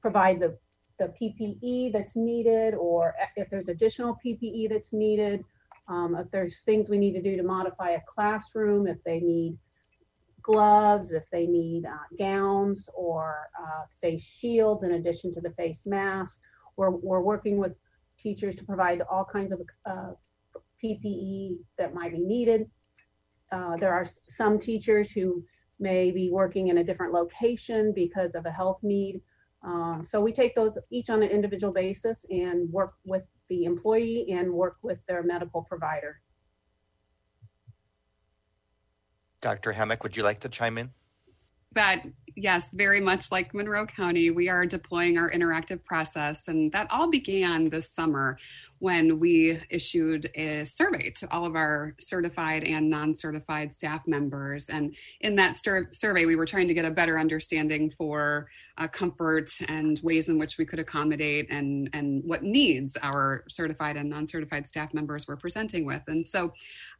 [0.00, 0.58] provide the
[0.98, 5.44] the PPE that's needed, or if there's additional PPE that's needed,
[5.88, 9.56] um, if there's things we need to do to modify a classroom, if they need
[10.42, 15.82] gloves, if they need uh, gowns or uh, face shields in addition to the face
[15.84, 16.38] mask.
[16.76, 17.72] We're, we're working with
[18.18, 20.12] teachers to provide all kinds of uh,
[20.82, 22.70] PPE that might be needed.
[23.52, 25.44] Uh, there are some teachers who
[25.80, 29.20] may be working in a different location because of a health need.
[29.66, 34.26] Uh, so we take those each on an individual basis and work with the employee
[34.30, 36.20] and work with their medical provider.
[39.40, 39.72] Dr.
[39.72, 40.90] Hammack, would you like to chime in?
[41.72, 42.00] But
[42.34, 46.48] yes, very much like Monroe County, we are deploying our interactive process.
[46.48, 48.38] And that all began this summer
[48.80, 54.68] when we issued a survey to all of our certified and non certified staff members.
[54.68, 59.50] And in that survey, we were trying to get a better understanding for uh, comfort
[59.68, 64.26] and ways in which we could accommodate and, and what needs our certified and non
[64.26, 66.02] certified staff members were presenting with.
[66.06, 66.52] And so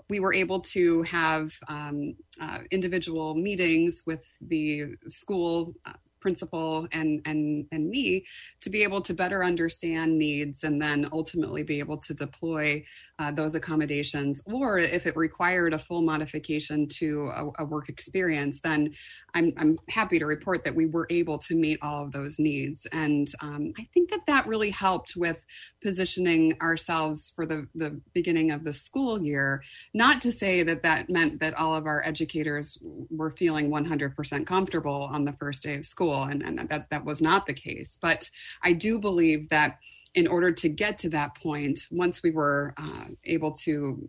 [0.09, 7.21] we were able to have um, uh, individual meetings with the school uh, principal and
[7.25, 8.25] and and me
[8.61, 12.85] to be able to better understand needs and then ultimately be able to deploy
[13.19, 14.41] uh, those accommodations.
[14.47, 18.95] Or if it required a full modification to a, a, work experience then
[19.35, 22.87] I'm, I'm happy to report that we were able to meet all of those needs.
[22.93, 25.45] And um, i think that that really helped with
[25.83, 29.63] positioning ourselves for the, the beginning of the school year.
[29.95, 32.79] Not to say that that meant that all of our educators
[33.11, 37.21] were feeling 100% comfortable on the first day of school and, and that that was
[37.21, 38.29] not the case but
[38.63, 39.79] i do believe that
[40.15, 44.09] in order to get to that point, once we were uh, able to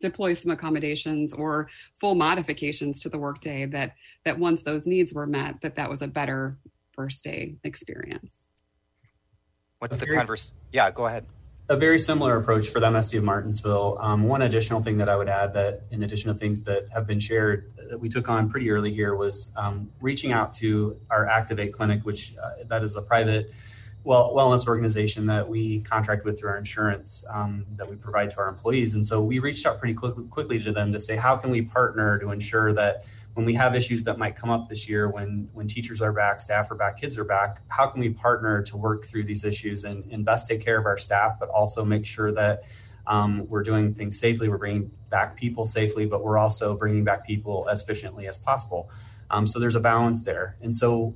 [0.00, 1.68] deploy some accommodations or
[2.00, 6.02] full modifications to the workday, that that once those needs were met, that that was
[6.02, 6.58] a better
[6.92, 8.30] first day experience.
[9.78, 10.52] What's the converse?
[10.72, 11.24] Yeah, go ahead.
[11.70, 13.96] A very similar approach for the MSD of Martinsville.
[14.00, 17.06] Um, one additional thing that I would add that, in addition to things that have
[17.06, 21.28] been shared, that we took on pretty early here was um, reaching out to our
[21.28, 23.52] Activate Clinic, which uh, that is a private
[24.02, 28.38] well wellness organization that we contract with through our insurance um, that we provide to
[28.38, 28.96] our employees.
[28.96, 31.62] And so we reached out pretty quickly, quickly to them to say, how can we
[31.62, 33.04] partner to ensure that
[33.34, 36.40] when we have issues that might come up this year, when when teachers are back,
[36.40, 39.84] staff are back, kids are back, how can we partner to work through these issues
[39.84, 42.64] and, and best take care of our staff, but also make sure that
[43.06, 47.26] um, we're doing things safely, we're bringing back people safely, but we're also bringing back
[47.26, 48.90] people as efficiently as possible.
[49.30, 50.56] Um, so there's a balance there.
[50.60, 51.14] And so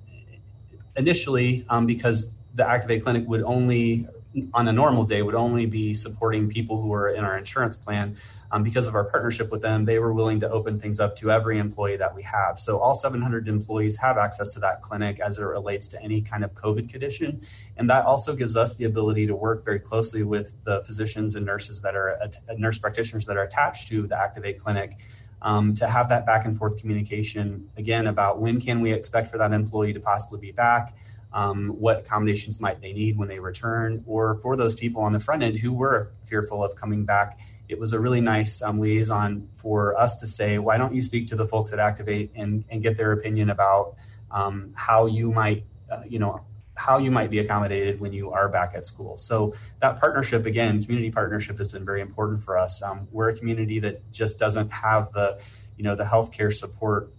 [0.97, 4.09] initially, um, because the Activate Clinic would only,
[4.53, 8.17] on a normal day, would only be supporting people who are in our insurance plan.
[8.51, 11.31] Um, because of our partnership with them, they were willing to open things up to
[11.33, 12.57] every employee that we have.
[12.59, 16.45] So all 700 employees have access to that clinic as it relates to any kind
[16.45, 17.41] of COVID condition.
[17.77, 21.45] And that also gives us the ability to work very closely with the physicians and
[21.45, 22.21] nurses that are,
[22.57, 24.99] nurse practitioners that are attached to the Activate Clinic
[25.43, 29.39] um, to have that back and forth communication again about when can we expect for
[29.39, 30.97] that employee to possibly be back
[31.35, 35.21] um, what accommodations might they need when they return, or for those people on the
[35.21, 37.41] front end who were fearful of coming back.
[37.69, 41.27] It was a really nice um, liaison for us to say, why don't you speak
[41.29, 43.97] to the folks at Activate and, and get their opinion about
[44.31, 46.41] um, how you might, uh, you know,
[46.77, 49.17] how you might be accommodated when you are back at school.
[49.17, 52.83] So that partnership, again, community partnership has been very important for us.
[52.83, 55.41] Um, we're a community that just doesn't have the,
[55.77, 57.13] you know, the healthcare support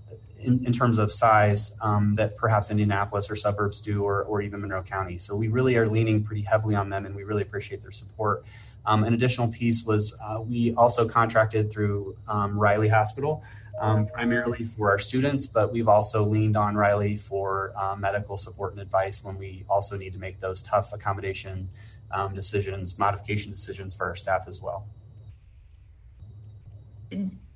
[0.45, 4.61] in, in terms of size um, that perhaps Indianapolis or suburbs do, or, or even
[4.61, 5.17] Monroe County.
[5.17, 8.45] So we really are leaning pretty heavily on them, and we really appreciate their support.
[8.85, 13.43] Um, an additional piece was uh, we also contracted through um, Riley Hospital.
[13.81, 18.71] Um, primarily for our students, but we've also leaned on Riley for uh, medical support
[18.71, 21.67] and advice when we also need to make those tough accommodation
[22.11, 24.87] um, decisions, modification decisions for our staff as well.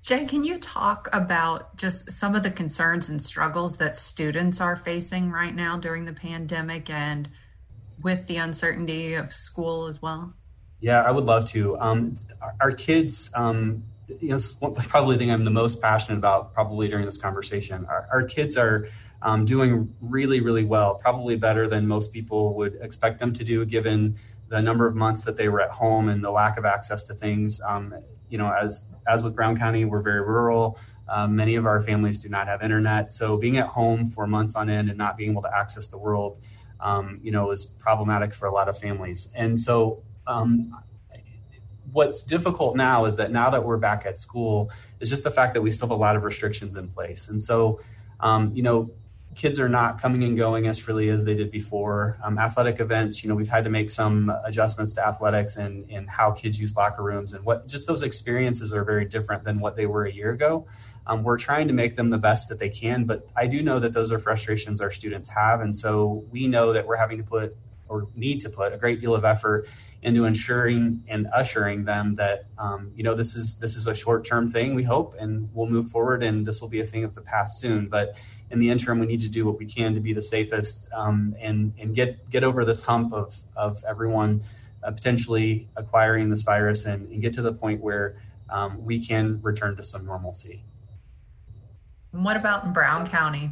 [0.01, 4.77] Jay, can you talk about just some of the concerns and struggles that students are
[4.77, 7.29] facing right now during the pandemic and
[8.01, 10.33] with the uncertainty of school as well?
[10.79, 11.77] Yeah, I would love to.
[11.79, 12.15] Um,
[12.61, 13.83] our kids, um,
[14.21, 17.85] you know, probably the thing I'm the most passionate about probably during this conversation.
[17.85, 18.87] Our, our kids are
[19.21, 23.65] um, doing really, really well, probably better than most people would expect them to do,
[23.65, 24.15] given
[24.47, 27.13] the number of months that they were at home and the lack of access to
[27.13, 27.61] things.
[27.61, 27.93] Um,
[28.29, 30.79] you know, as as with Brown County, we're very rural.
[31.07, 34.55] Um, many of our families do not have internet, so being at home for months
[34.55, 36.39] on end and not being able to access the world
[36.79, 39.31] um, you know, is problematic for a lot of families.
[39.35, 40.75] And so, um,
[41.91, 45.55] what's difficult now is that now that we're back at school, is just the fact
[45.55, 47.29] that we still have a lot of restrictions in place.
[47.29, 47.79] And so,
[48.19, 48.91] um, you know,
[49.35, 52.17] kids are not coming and going as freely as they did before.
[52.23, 56.09] Um, athletic events, you know, we've had to make some adjustments to athletics and, and
[56.09, 59.75] how kids use locker rooms and what just those experiences are very different than what
[59.75, 60.67] they were a year ago.
[61.05, 63.79] Um, we're trying to make them the best that they can, but I do know
[63.79, 65.61] that those are frustrations our students have.
[65.61, 67.55] And so we know that we're having to put
[67.89, 69.67] or need to put a great deal of effort
[70.01, 74.23] into ensuring and ushering them that um, you know this is this is a short
[74.23, 77.15] term thing we hope and we'll move forward and this will be a thing of
[77.15, 78.17] the past soon but
[78.51, 81.35] in the interim we need to do what we can to be the safest um,
[81.39, 84.41] and and get get over this hump of of everyone
[84.83, 88.15] uh, potentially acquiring this virus and, and, get to the point where
[88.49, 90.63] um, we can return to some normalcy.
[92.11, 93.51] what about in Brown County?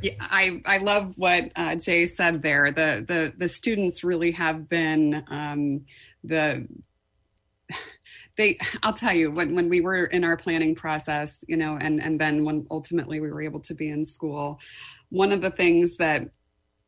[0.00, 2.70] Yeah, I, I love what uh, Jay said there.
[2.70, 5.84] The, the the students really have been um,
[6.22, 6.68] the
[8.38, 12.02] they I'll tell you when when we were in our planning process, you know, and
[12.02, 14.58] and then when ultimately we were able to be in school,
[15.10, 16.30] one of the things that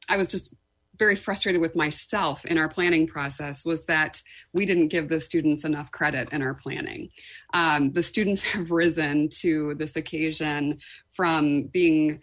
[0.09, 0.55] I was just
[0.99, 4.23] very frustrated with myself in our planning process was that
[4.53, 7.09] we didn't give the students enough credit in our planning.
[7.55, 10.79] Um, the students have risen to this occasion
[11.13, 12.21] from being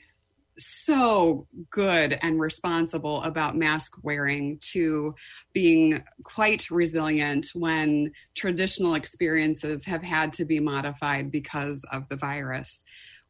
[0.58, 5.14] so good and responsible about mask wearing to
[5.53, 12.84] being quite resilient when traditional experiences have had to be modified because of the virus.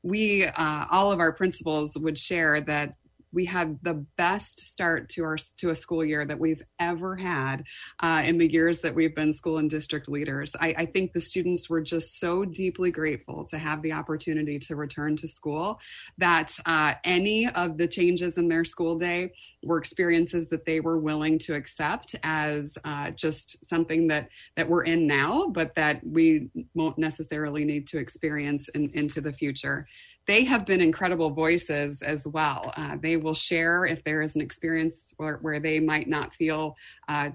[0.03, 2.95] We, uh, all of our principals would share that
[3.31, 7.63] we had the best start to our to a school year that we've ever had
[7.99, 10.53] uh, in the years that we've been school and district leaders.
[10.59, 14.75] I, I, think the students were just so deeply grateful to have the opportunity to
[14.75, 15.79] return to school
[16.17, 19.29] that uh, any of the changes in their school day
[19.63, 24.83] were experiences that they were willing to accept as uh, just something that that we're
[24.83, 29.87] in now, but that we won't necessarily need to experience in, into the future
[30.27, 32.71] they have been incredible voices as well.
[32.75, 36.75] Uh, they will share if there is an experience where, where they might not feel
[37.07, 37.29] uh,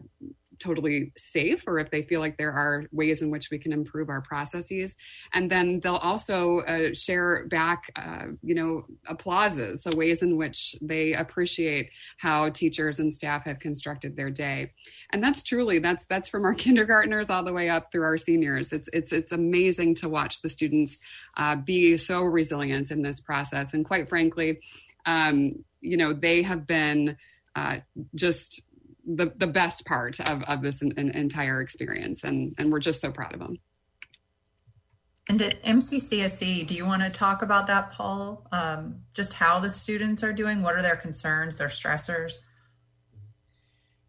[0.63, 4.09] totally safe or if they feel like there are ways in which we can improve
[4.09, 4.97] our processes.
[5.33, 10.77] And then they'll also uh, share back uh, you know applauses so ways in which
[10.81, 14.73] they appreciate how teachers and staff have constructed their day.
[15.11, 18.73] And that's truly that's that's from our kindergartners all the way up through our seniors.
[18.73, 21.01] It's it's it's amazing to watch the students
[21.37, 23.75] uh, be so resilient in this process.
[23.75, 24.61] And quite frankly
[25.07, 27.17] um, you know they have been
[27.55, 27.79] uh,
[28.15, 28.63] just
[29.07, 32.25] the, the best part of, of this in, in entire experience.
[32.25, 33.57] And, and we're just so proud of them.
[35.29, 38.47] And at MCCSC, do you want to talk about that, Paul?
[38.51, 40.63] Um, just how the students are doing?
[40.63, 42.33] What are their concerns, their stressors?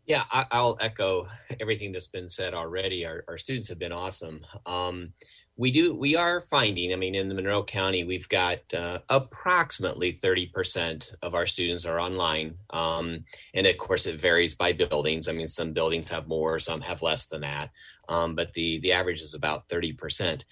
[0.06, 1.28] Yeah, I, will echo
[1.62, 3.06] everything that's been said already.
[3.06, 4.42] Our, our students have been awesome.
[4.66, 5.14] Um,
[5.56, 10.14] we do we are finding i mean in the monroe county we've got uh, approximately
[10.14, 12.56] 30% of our students are online.
[12.72, 15.28] Um, and of course it varies by buildings.
[15.28, 17.70] I mean some buildings have more some have less than that.
[18.10, 20.44] Um, but the the average is about 30%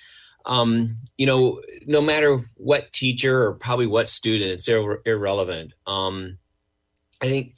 [0.46, 5.74] um, you know no matter what teacher or probably what student it's ir- irrelevant.
[5.88, 6.38] Um,
[7.22, 7.54] i think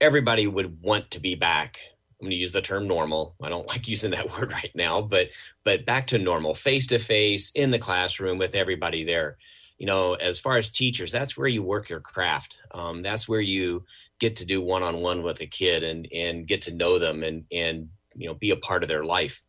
[0.00, 1.78] everybody would want to be back
[2.24, 3.34] I'm going to use the term normal.
[3.42, 5.28] I don't like using that word right now, but
[5.62, 9.36] but back to normal, face to face in the classroom with everybody there.
[9.76, 12.58] You know, as far as teachers, that's where you work your craft.
[12.70, 13.84] Um, that's where you
[14.20, 17.22] get to do one on one with a kid and and get to know them
[17.22, 19.42] and and you know be a part of their life.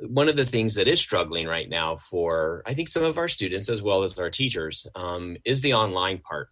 [0.00, 3.28] One of the things that is struggling right now for I think some of our
[3.28, 6.48] students as well as our teachers um, is the online part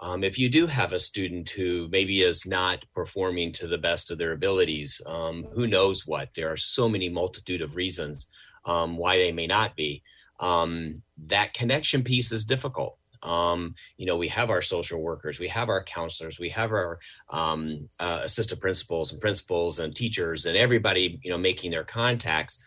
[0.00, 4.10] um, if you do have a student who maybe is not performing to the best
[4.10, 6.30] of their abilities, um, who knows what?
[6.34, 8.26] There are so many multitude of reasons
[8.66, 10.02] um, why they may not be.
[10.38, 12.98] Um, that connection piece is difficult.
[13.22, 16.98] Um, you know, we have our social workers, we have our counselors, we have our
[17.30, 22.60] um, uh, assistant principals and principals and teachers and everybody, you know, making their contacts.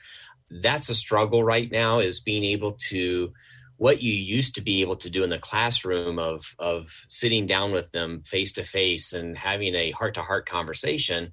[0.50, 3.32] That's a struggle right now is being able to
[3.80, 7.72] what you used to be able to do in the classroom of of sitting down
[7.72, 11.32] with them face to face and having a heart to heart conversation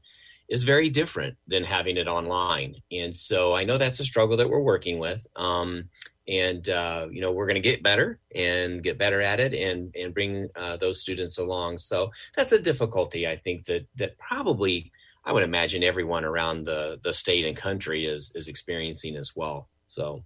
[0.49, 2.76] is very different than having it online.
[2.92, 5.90] And so i know that's a struggle that we're working with um,
[6.28, 9.92] and uh, you know we're going to get better and get better at it and
[9.97, 11.78] and bring uh, those students along.
[11.78, 14.92] So that's a difficulty i think that that probably
[15.24, 19.68] i would imagine everyone around the the state and country is is experiencing as well.
[19.88, 20.22] So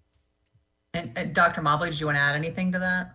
[0.94, 1.62] and, and Dr.
[1.62, 3.14] Mobley, did you want to add anything to that?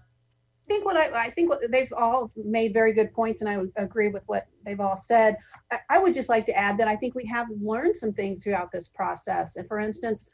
[0.66, 3.60] I think what I, I think what they've all made very good points, and I
[3.82, 5.38] agree with what they've all said.
[5.72, 8.44] I, I would just like to add that I think we have learned some things
[8.44, 9.58] throughout this process.
[9.58, 10.26] And for instance,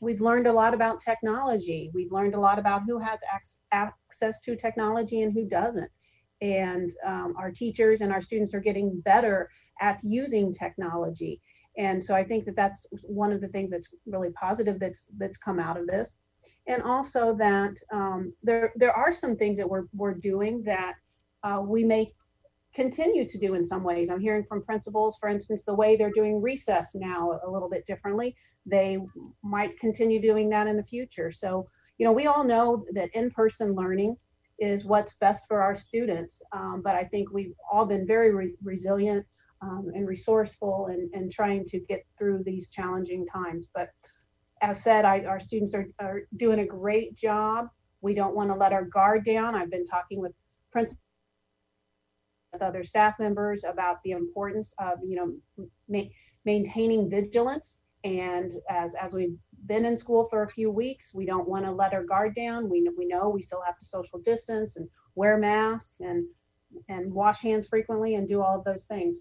[0.00, 1.90] we've learned a lot about technology.
[1.94, 5.90] We've learned a lot about who has ac- access to technology and who doesn't.
[6.40, 9.50] And um, our teachers and our students are getting better
[9.80, 11.40] at using technology.
[11.76, 15.36] And so I think that that's one of the things that's really positive that's that's
[15.36, 16.16] come out of this
[16.66, 20.94] and also that um, there there are some things that we're we're doing that
[21.42, 22.12] uh, we may
[22.74, 24.10] continue to do in some ways.
[24.10, 27.86] I'm hearing from principals, for instance, the way they're doing recess now a little bit
[27.86, 28.34] differently.
[28.66, 28.98] They
[29.42, 31.30] might continue doing that in the future.
[31.30, 34.16] So you know, we all know that in-person learning
[34.58, 36.40] is what's best for our students.
[36.52, 39.24] Um, but I think we've all been very re- resilient
[39.62, 43.66] um, and resourceful and, and trying to get through these challenging times.
[43.74, 43.90] But
[44.64, 47.68] as said, I, our students are, are doing a great job.
[48.00, 49.54] We don't want to let our guard down.
[49.54, 50.32] I've been talking with
[50.72, 51.00] principals,
[52.50, 56.10] with other staff members about the importance of, you know, ma-
[56.46, 57.78] maintaining vigilance.
[58.04, 59.36] And as, as we've
[59.66, 62.70] been in school for a few weeks, we don't want to let our guard down.
[62.70, 66.26] We, we know we still have to social distance and wear masks and,
[66.88, 69.18] and wash hands frequently and do all of those things.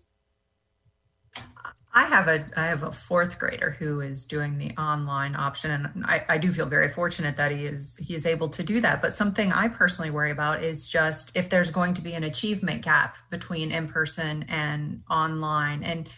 [1.96, 6.06] I have a I have a fourth grader who is doing the online option, and
[6.06, 9.00] I, I do feel very fortunate that he is he is able to do that.
[9.00, 12.82] But something I personally worry about is just if there's going to be an achievement
[12.82, 15.84] gap between in person and online.
[15.84, 16.10] And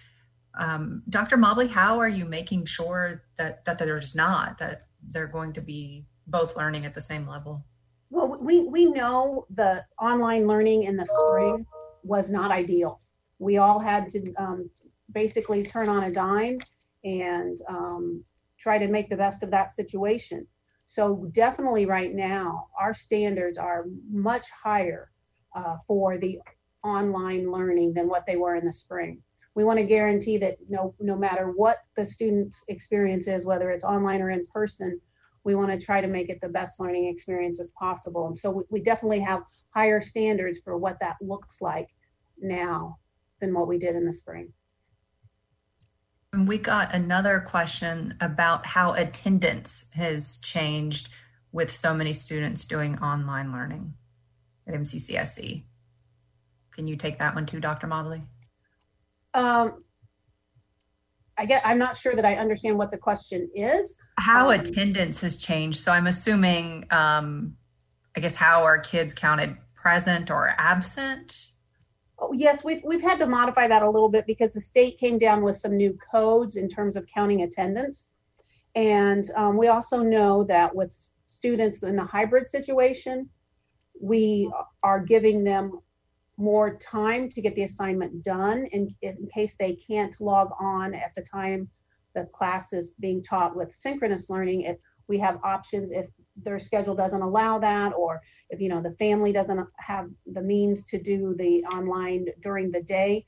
[0.58, 1.36] um, Dr.
[1.36, 6.06] Mobley, how are you making sure that that there's not that they're going to be
[6.26, 7.66] both learning at the same level?
[8.10, 11.66] Well, we we know the online learning in the spring
[12.02, 13.02] was not ideal.
[13.40, 14.70] We all had to um,
[15.16, 16.60] basically turn on a dime
[17.04, 18.24] and um,
[18.60, 20.46] try to make the best of that situation.
[20.86, 25.10] So definitely right now, our standards are much higher
[25.56, 26.40] uh, for the
[26.84, 29.22] online learning than what they were in the spring.
[29.56, 33.86] We want to guarantee that no, no matter what the student's experience is, whether it's
[33.86, 35.00] online or in person,
[35.46, 38.28] we want to try to make it the best learning experience as possible.
[38.28, 41.88] And so we, we definitely have higher standards for what that looks like
[42.40, 42.98] now
[43.40, 44.52] than what we did in the spring.
[46.44, 51.10] We got another question about how attendance has changed
[51.54, 53.94] with so many students doing online learning
[54.68, 55.64] at MCCSC.
[56.74, 57.88] Can you take that one too, Dr.
[57.88, 58.22] Mobley?
[59.34, 59.84] Um,
[61.38, 61.66] I get.
[61.66, 63.96] I'm not sure that I understand what the question is.
[64.18, 65.80] How um, attendance has changed.
[65.80, 67.56] So I'm assuming, um,
[68.16, 71.52] I guess, how are kids counted present or absent?
[72.18, 75.18] Oh, yes, we've we've had to modify that a little bit because the state came
[75.18, 78.08] down with some new codes in terms of counting attendance,
[78.76, 80.96] and um, we also know that with
[81.28, 83.30] students in the hybrid situation,
[84.02, 84.52] we
[84.84, 85.80] are giving them
[86.38, 91.14] more time to get the assignment done in, in case they can't log on at
[91.16, 91.70] the time
[92.14, 94.62] the class is being taught with synchronous learning.
[94.62, 96.08] If we have options if
[96.44, 100.84] their schedule doesn't allow that or if you know the family doesn't have the means
[100.84, 103.26] to do the online during the day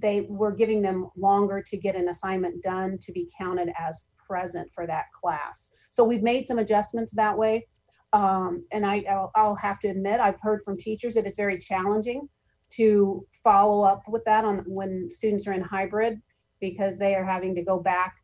[0.00, 4.70] they were giving them longer to get an assignment done to be counted as present
[4.74, 5.68] for that class.
[5.92, 7.66] So we've made some adjustments that way.
[8.12, 11.58] Um, and I, I'll, I'll have to admit i've heard from teachers that it's very
[11.60, 12.28] challenging
[12.70, 16.20] to follow up with that on when students are in hybrid
[16.60, 18.16] because they are having to go back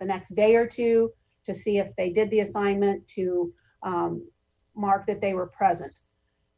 [0.00, 1.10] the next day or two
[1.44, 4.26] to see if they did the assignment to um,
[4.74, 6.00] mark that they were present.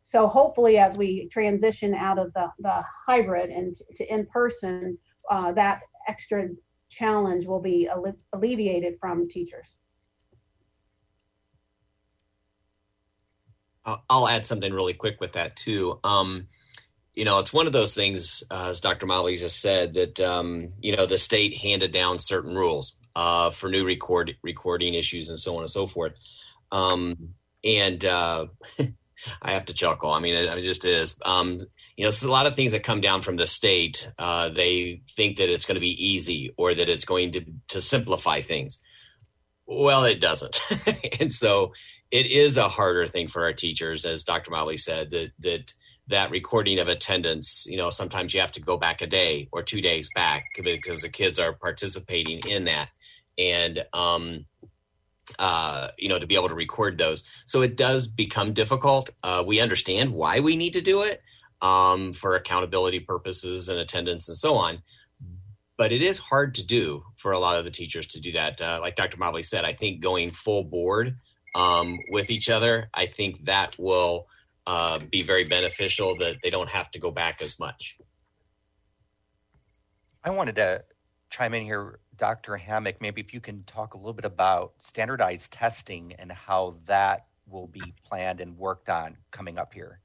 [0.02, 4.98] So hopefully, as we transition out of the, the hybrid and to in person,
[5.30, 6.48] uh, that extra
[6.90, 9.76] challenge will be alle- alleviated from teachers.
[14.08, 15.98] I'll add something really quick with that too.
[16.04, 16.48] Um,
[17.14, 19.06] you know, it's one of those things, uh, as Dr.
[19.06, 23.68] Mobley just said, that um, you know the state handed down certain rules uh, for
[23.68, 26.14] new record recording issues and so on and so forth.
[26.72, 28.46] Um, and uh,
[29.42, 30.10] I have to chuckle.
[30.10, 31.16] I mean, it, it just is.
[31.24, 31.60] Um,
[31.96, 34.10] you know, it's a lot of things that come down from the state.
[34.18, 37.80] Uh, they think that it's going to be easy or that it's going to to
[37.80, 38.80] simplify things.
[39.66, 40.60] Well, it doesn't,
[41.20, 41.72] and so
[42.10, 44.50] it is a harder thing for our teachers, as Dr.
[44.50, 45.10] Mobley said.
[45.10, 45.72] That that
[46.08, 49.62] that recording of attendance, you know, sometimes you have to go back a day or
[49.62, 52.90] two days back because the kids are participating in that
[53.38, 54.44] and um,
[55.38, 57.24] uh, you know to be able to record those.
[57.46, 59.10] So it does become difficult.
[59.22, 61.22] Uh, we understand why we need to do it
[61.62, 64.82] um, for accountability purposes and attendance and so on.
[65.76, 68.60] But it is hard to do for a lot of the teachers to do that.
[68.60, 69.16] Uh, like Dr.
[69.16, 71.16] Mobley said, I think going full board
[71.54, 74.28] um, with each other, I think that will
[74.66, 77.96] uh, be very beneficial that they don't have to go back as much.
[80.22, 80.84] I wanted to
[81.30, 82.56] chime in here, Dr.
[82.56, 82.96] Hammack.
[83.00, 87.66] Maybe if you can talk a little bit about standardized testing and how that will
[87.66, 90.00] be planned and worked on coming up here.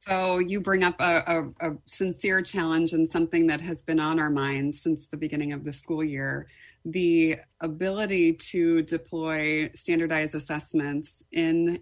[0.00, 1.22] So you bring up a,
[1.60, 5.54] a, a, sincere challenge and something that has been on our minds since the beginning
[5.54, 6.46] of the school year.
[6.84, 11.78] The ability to deploy standardized assessments in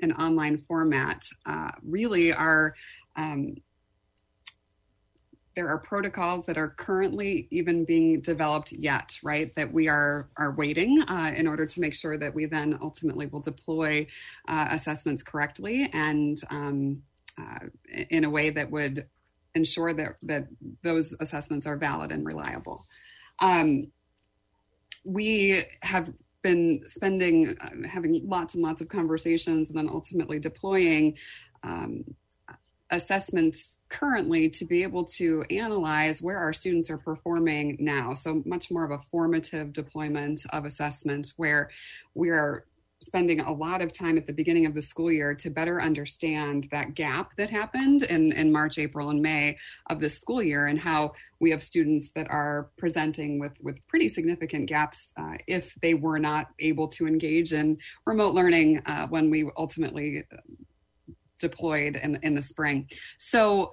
[0.00, 2.74] an online format uh, really are
[3.16, 3.56] um,
[5.54, 10.54] there are protocols that are currently even being developed yet right that we are are
[10.54, 14.06] waiting uh, in order to make sure that we then ultimately will deploy
[14.48, 17.02] uh, assessments correctly and um,
[17.38, 17.66] uh,
[18.10, 19.06] in a way that would
[19.54, 20.46] ensure that that
[20.82, 22.86] those assessments are valid and reliable.
[23.40, 23.92] Um,
[25.04, 31.16] we have been spending uh, having lots and lots of conversations and then ultimately deploying
[31.62, 32.04] um,
[32.90, 38.12] assessments currently to be able to analyze where our students are performing now.
[38.12, 41.70] So, much more of a formative deployment of assessment where
[42.14, 42.66] we are
[43.02, 46.68] spending a lot of time at the beginning of the school year to better understand
[46.70, 49.56] that gap that happened in, in March, April, and May
[49.90, 54.08] of this school year and how we have students that are presenting with, with pretty
[54.08, 59.30] significant gaps uh, if they were not able to engage in remote learning uh, when
[59.30, 60.24] we ultimately
[61.40, 62.88] deployed in, in the spring.
[63.18, 63.72] So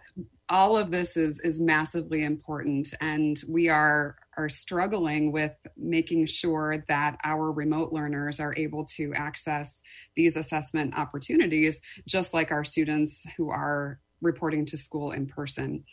[0.49, 6.83] all of this is is massively important and we are are struggling with making sure
[6.87, 9.81] that our remote learners are able to access
[10.15, 15.83] these assessment opportunities just like our students who are reporting to school in person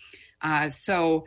[0.43, 1.25] uh, so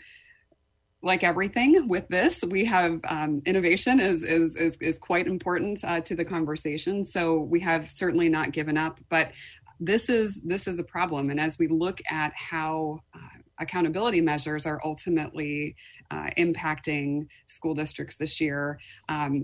[1.01, 6.01] like everything with this, we have um, innovation is, is, is, is, quite important uh,
[6.01, 7.05] to the conversation.
[7.05, 9.31] So we have certainly not given up, but
[9.79, 14.65] this is this is a problem and as we look at how uh, accountability measures
[14.65, 15.75] are ultimately
[16.11, 18.79] uh, impacting school districts this year.
[19.07, 19.43] Um,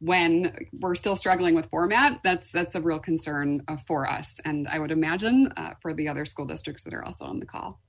[0.00, 4.40] when we're still struggling with format that's that's a real concern uh, for us.
[4.44, 7.46] And i would imagine uh, for the other school districts that are also on the
[7.46, 7.80] call.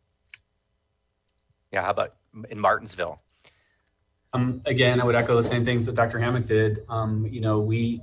[1.71, 2.15] Yeah how about
[2.49, 3.21] in martinsville?
[4.33, 6.79] Um, again i would echo the same things that dr Hammack did.
[6.89, 8.01] Um, you know we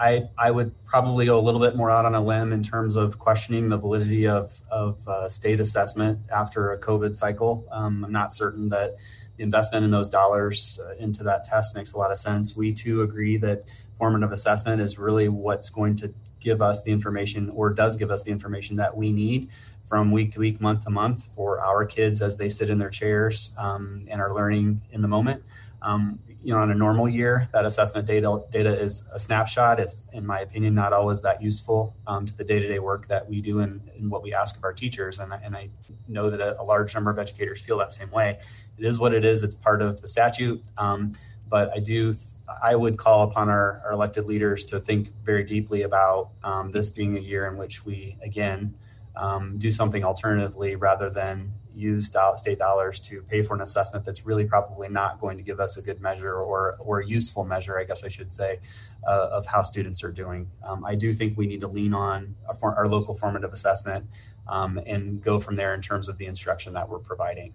[0.00, 2.96] I, I would probably go a little bit more out on a limb in terms
[2.96, 7.68] of questioning the validity of, of uh, state assessment after a COVID cycle.
[7.70, 8.96] Um, I'm not certain that
[9.36, 12.56] the investment in those dollars uh, into that test makes a lot of sense.
[12.56, 13.64] We too agree that
[13.98, 18.24] formative assessment is really what's going to give us the information or does give us
[18.24, 19.50] the information that we need
[19.84, 22.88] from week to week, month to month for our kids as they sit in their
[22.88, 25.42] chairs um, and are learning in the moment.
[25.82, 29.78] Um, you know, on a normal year, that assessment data data is a snapshot.
[29.78, 33.08] It's, in my opinion, not always that useful um, to the day to day work
[33.08, 35.18] that we do and, and, what we ask of our teachers.
[35.18, 35.68] And, and I
[36.08, 38.38] know that a, a, large number of educators feel that same way.
[38.78, 39.42] It is what it is.
[39.42, 40.62] It's part of the statute.
[40.78, 41.12] Um,
[41.48, 42.14] but I do,
[42.62, 46.88] I would call upon our, our, elected leaders to think very deeply about um, this
[46.88, 48.74] being a year in which we, again,
[49.16, 54.26] um, do something alternatively rather than use state dollars to pay for an assessment that's
[54.26, 57.78] really probably not going to give us a good measure or or a useful measure,
[57.78, 58.60] I guess I should say,
[59.06, 60.50] uh, of how students are doing.
[60.62, 64.06] Um, I do think we need to lean on our, our local formative assessment
[64.48, 67.52] um, and go from there in terms of the instruction that we're providing.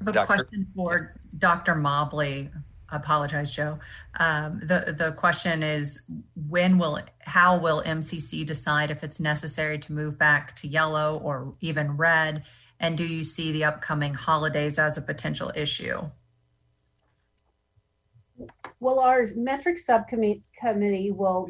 [0.00, 1.74] The question for Dr.
[1.74, 2.50] Mobley
[2.90, 3.78] Apologize, Joe.
[4.20, 6.02] Um, the the question is
[6.48, 11.54] when will how will MCC decide if it's necessary to move back to yellow or
[11.60, 12.44] even red,
[12.78, 16.00] and do you see the upcoming holidays as a potential issue?
[18.78, 21.48] Well, our metric subcommittee will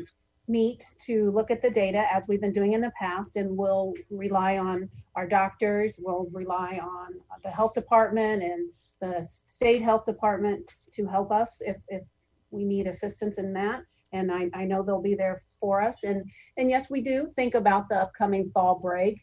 [0.49, 3.93] meet to look at the data as we've been doing in the past, and we'll
[4.11, 8.71] rely on our doctors, we'll rely on the health department and
[9.01, 12.03] the state health department to help us if, if
[12.51, 13.83] we need assistance in that.
[14.13, 16.05] And I, I know they'll be there for us.
[16.05, 16.25] And,
[16.57, 19.21] and yes, we do think about the upcoming fall break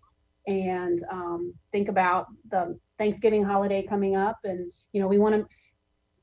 [0.47, 4.37] and um, think about the Thanksgiving holiday coming up.
[4.43, 5.47] And, you know, we want to,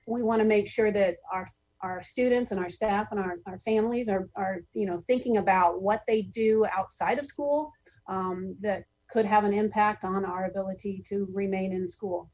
[0.06, 1.50] we want to make sure that our
[1.82, 5.80] our students and our staff and our, our families are, are you know thinking about
[5.80, 7.72] what they do outside of school
[8.08, 12.30] um, that could have an impact on our ability to remain in school.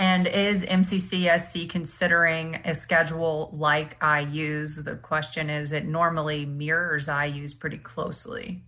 [0.00, 4.82] And is MCCSC considering a schedule like IU's?
[4.82, 8.64] The question is, it normally mirrors IU's pretty closely.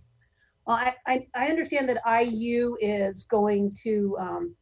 [0.67, 4.55] Well, I, I, I understand that IU is going to um,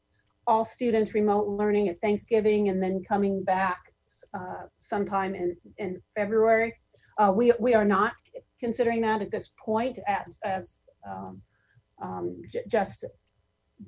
[0.48, 3.94] all students remote learning at Thanksgiving and then coming back
[4.34, 6.74] uh, sometime in, in February.
[7.18, 8.14] Uh, we we are not
[8.62, 11.42] considering that at this point as as um,
[12.02, 13.04] um, j- just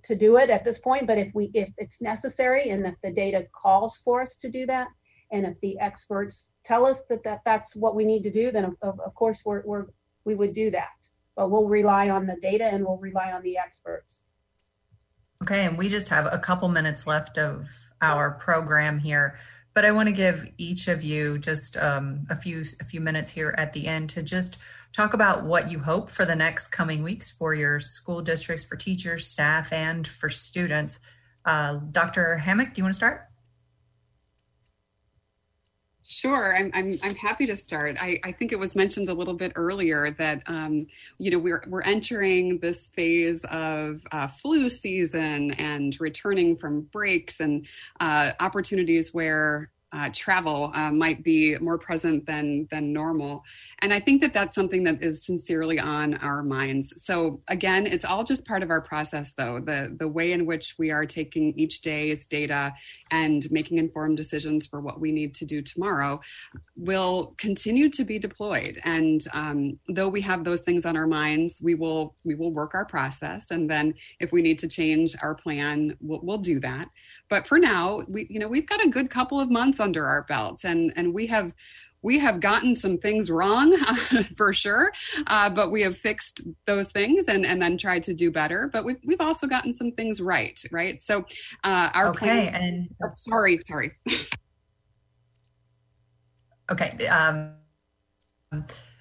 [0.04, 1.08] to do it at this point.
[1.08, 4.66] But if we if it's necessary and if the data calls for us to do
[4.66, 4.88] that,
[5.32, 8.66] and if the experts tell us that, that that's what we need to do, then
[8.82, 9.88] of, of course we're, we're
[10.26, 10.90] we would do that.
[11.36, 14.16] But we'll rely on the data and we'll rely on the experts.
[15.42, 17.68] Okay, and we just have a couple minutes left of
[18.02, 19.38] our program here,
[19.74, 23.32] but I want to give each of you just um, a few a few minutes
[23.32, 24.58] here at the end to just
[24.92, 28.76] talk about what you hope for the next coming weeks for your school districts, for
[28.76, 31.00] teachers, staff, and for students.
[31.46, 32.40] Uh, Dr.
[32.42, 33.28] Hammack, do you want to start?
[36.06, 37.98] Sure, I'm, I'm, I'm happy to start.
[38.02, 40.86] I, I think it was mentioned a little bit earlier that, um,
[41.18, 47.40] you know, we're, we're entering this phase of uh, flu season and returning from breaks
[47.40, 47.68] and
[48.02, 53.44] uh, opportunities where uh, travel uh, might be more present than than normal.
[53.80, 56.94] And i think that that's something that is sincerely on our minds.
[57.06, 60.76] So again it's all just part of our process though the the way in which
[60.80, 62.74] we are taking each day's data
[63.12, 66.20] and making informed decisions for what we need to do tomorrow
[66.76, 68.80] will continue to be deployed.
[68.84, 72.74] And um, though we have those things on our minds we will we will work
[72.74, 73.52] our process.
[73.52, 76.90] And then if we need to change our plan we'll, we'll do that
[77.34, 80.22] but for now we you know we've got a good couple of months under our
[80.22, 81.52] belts and and we have
[82.04, 83.76] we have gotten some things wrong
[84.36, 84.92] for sure,
[85.28, 88.70] uh, but we have fixed those things and, and then tried to do better.
[88.74, 91.02] But we've, we've also gotten some things right, right?
[91.02, 91.20] So
[91.64, 92.56] uh, our okay, plan.
[92.56, 93.94] And oh, sorry, sorry.
[96.72, 97.54] okay, um,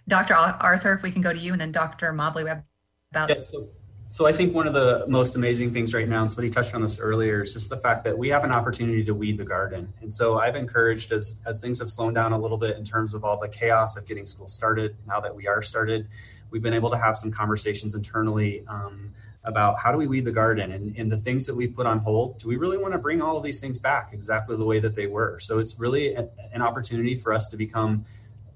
[0.06, 0.34] Dr.
[0.34, 2.12] Arthur, if we can go to you, and then Dr.
[2.12, 2.62] Mobley, we have
[3.10, 3.30] about.
[3.30, 3.68] Yeah, so
[4.06, 6.82] so I think one of the most amazing things right now, and somebody touched on
[6.82, 9.92] this earlier, is just the fact that we have an opportunity to weed the garden.
[10.02, 13.14] And so I've encouraged as as things have slowed down a little bit in terms
[13.14, 14.96] of all the chaos of getting school started.
[15.06, 16.08] Now that we are started,
[16.50, 19.12] we've been able to have some conversations internally um,
[19.44, 21.98] about how do we weed the garden and, and the things that we've put on
[21.98, 22.38] hold.
[22.38, 24.94] Do we really want to bring all of these things back exactly the way that
[24.94, 25.38] they were?
[25.40, 28.04] So it's really a, an opportunity for us to become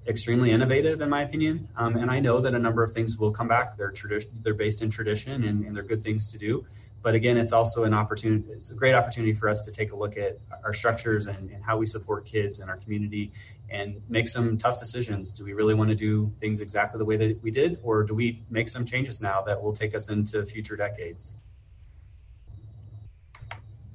[0.07, 1.67] extremely innovative in my opinion.
[1.75, 3.77] Um, and I know that a number of things will come back.
[3.77, 6.65] They're tradition, they're based in tradition and, and, they're good things to do.
[7.01, 8.49] But again, it's also an opportunity.
[8.51, 11.63] It's a great opportunity for us to take a look at our structures and, and
[11.63, 13.31] how we support kids in our community
[13.69, 15.31] and make some tough decisions.
[15.31, 18.15] Do we really want to do things exactly the way that we did, or do
[18.15, 21.37] we make some changes now that will take us into future decades?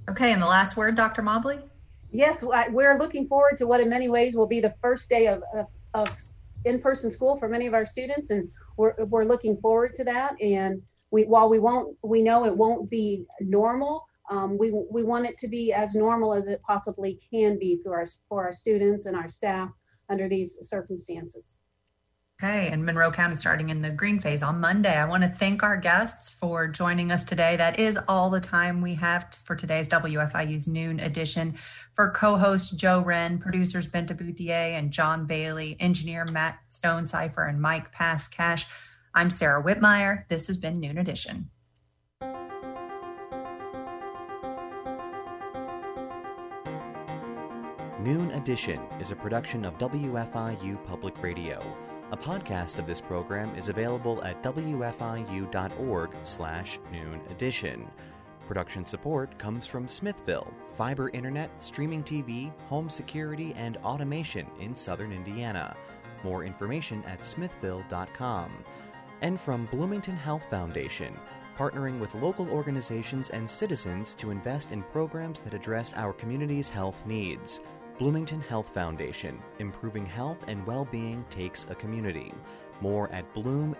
[0.08, 1.22] Okay, and the last word, Dr.
[1.22, 1.58] Mobley.
[2.12, 5.42] Yes, we're looking forward to what, in many ways, will be the first day of,
[5.54, 6.08] of of
[6.64, 10.40] in-person school for many of our students, and we're we're looking forward to that.
[10.40, 14.06] And we while we won't we know it won't be normal.
[14.30, 17.96] Um, we we want it to be as normal as it possibly can be for
[17.96, 19.70] our for our students and our staff
[20.08, 21.56] under these circumstances.
[22.42, 24.96] Okay, and Monroe County starting in the green phase on Monday.
[24.96, 27.54] I want to thank our guests for joining us today.
[27.54, 31.54] That is all the time we have for today's WFIU's noon edition.
[31.94, 37.62] For co host Joe Hren, producers Bente Bouthier and John Bailey, engineer Matt Stonecipher, and
[37.62, 38.64] Mike Passcash,
[39.14, 40.24] I'm Sarah Whitmire.
[40.28, 41.48] This has been Noon Edition.
[48.00, 51.60] Noon Edition is a production of WFIU Public Radio.
[52.12, 57.90] A podcast of this program is available at wfiu.org slash noon edition.
[58.46, 65.10] Production support comes from Smithville, fiber internet, streaming TV, home security, and automation in southern
[65.10, 65.74] Indiana.
[66.22, 68.52] More information at smithville.com.
[69.22, 71.16] And from Bloomington Health Foundation,
[71.56, 77.00] partnering with local organizations and citizens to invest in programs that address our community's health
[77.06, 77.60] needs.
[77.98, 82.32] Bloomington Health Foundation, improving health and well being takes a community.
[82.80, 83.76] More at bloomhf.org.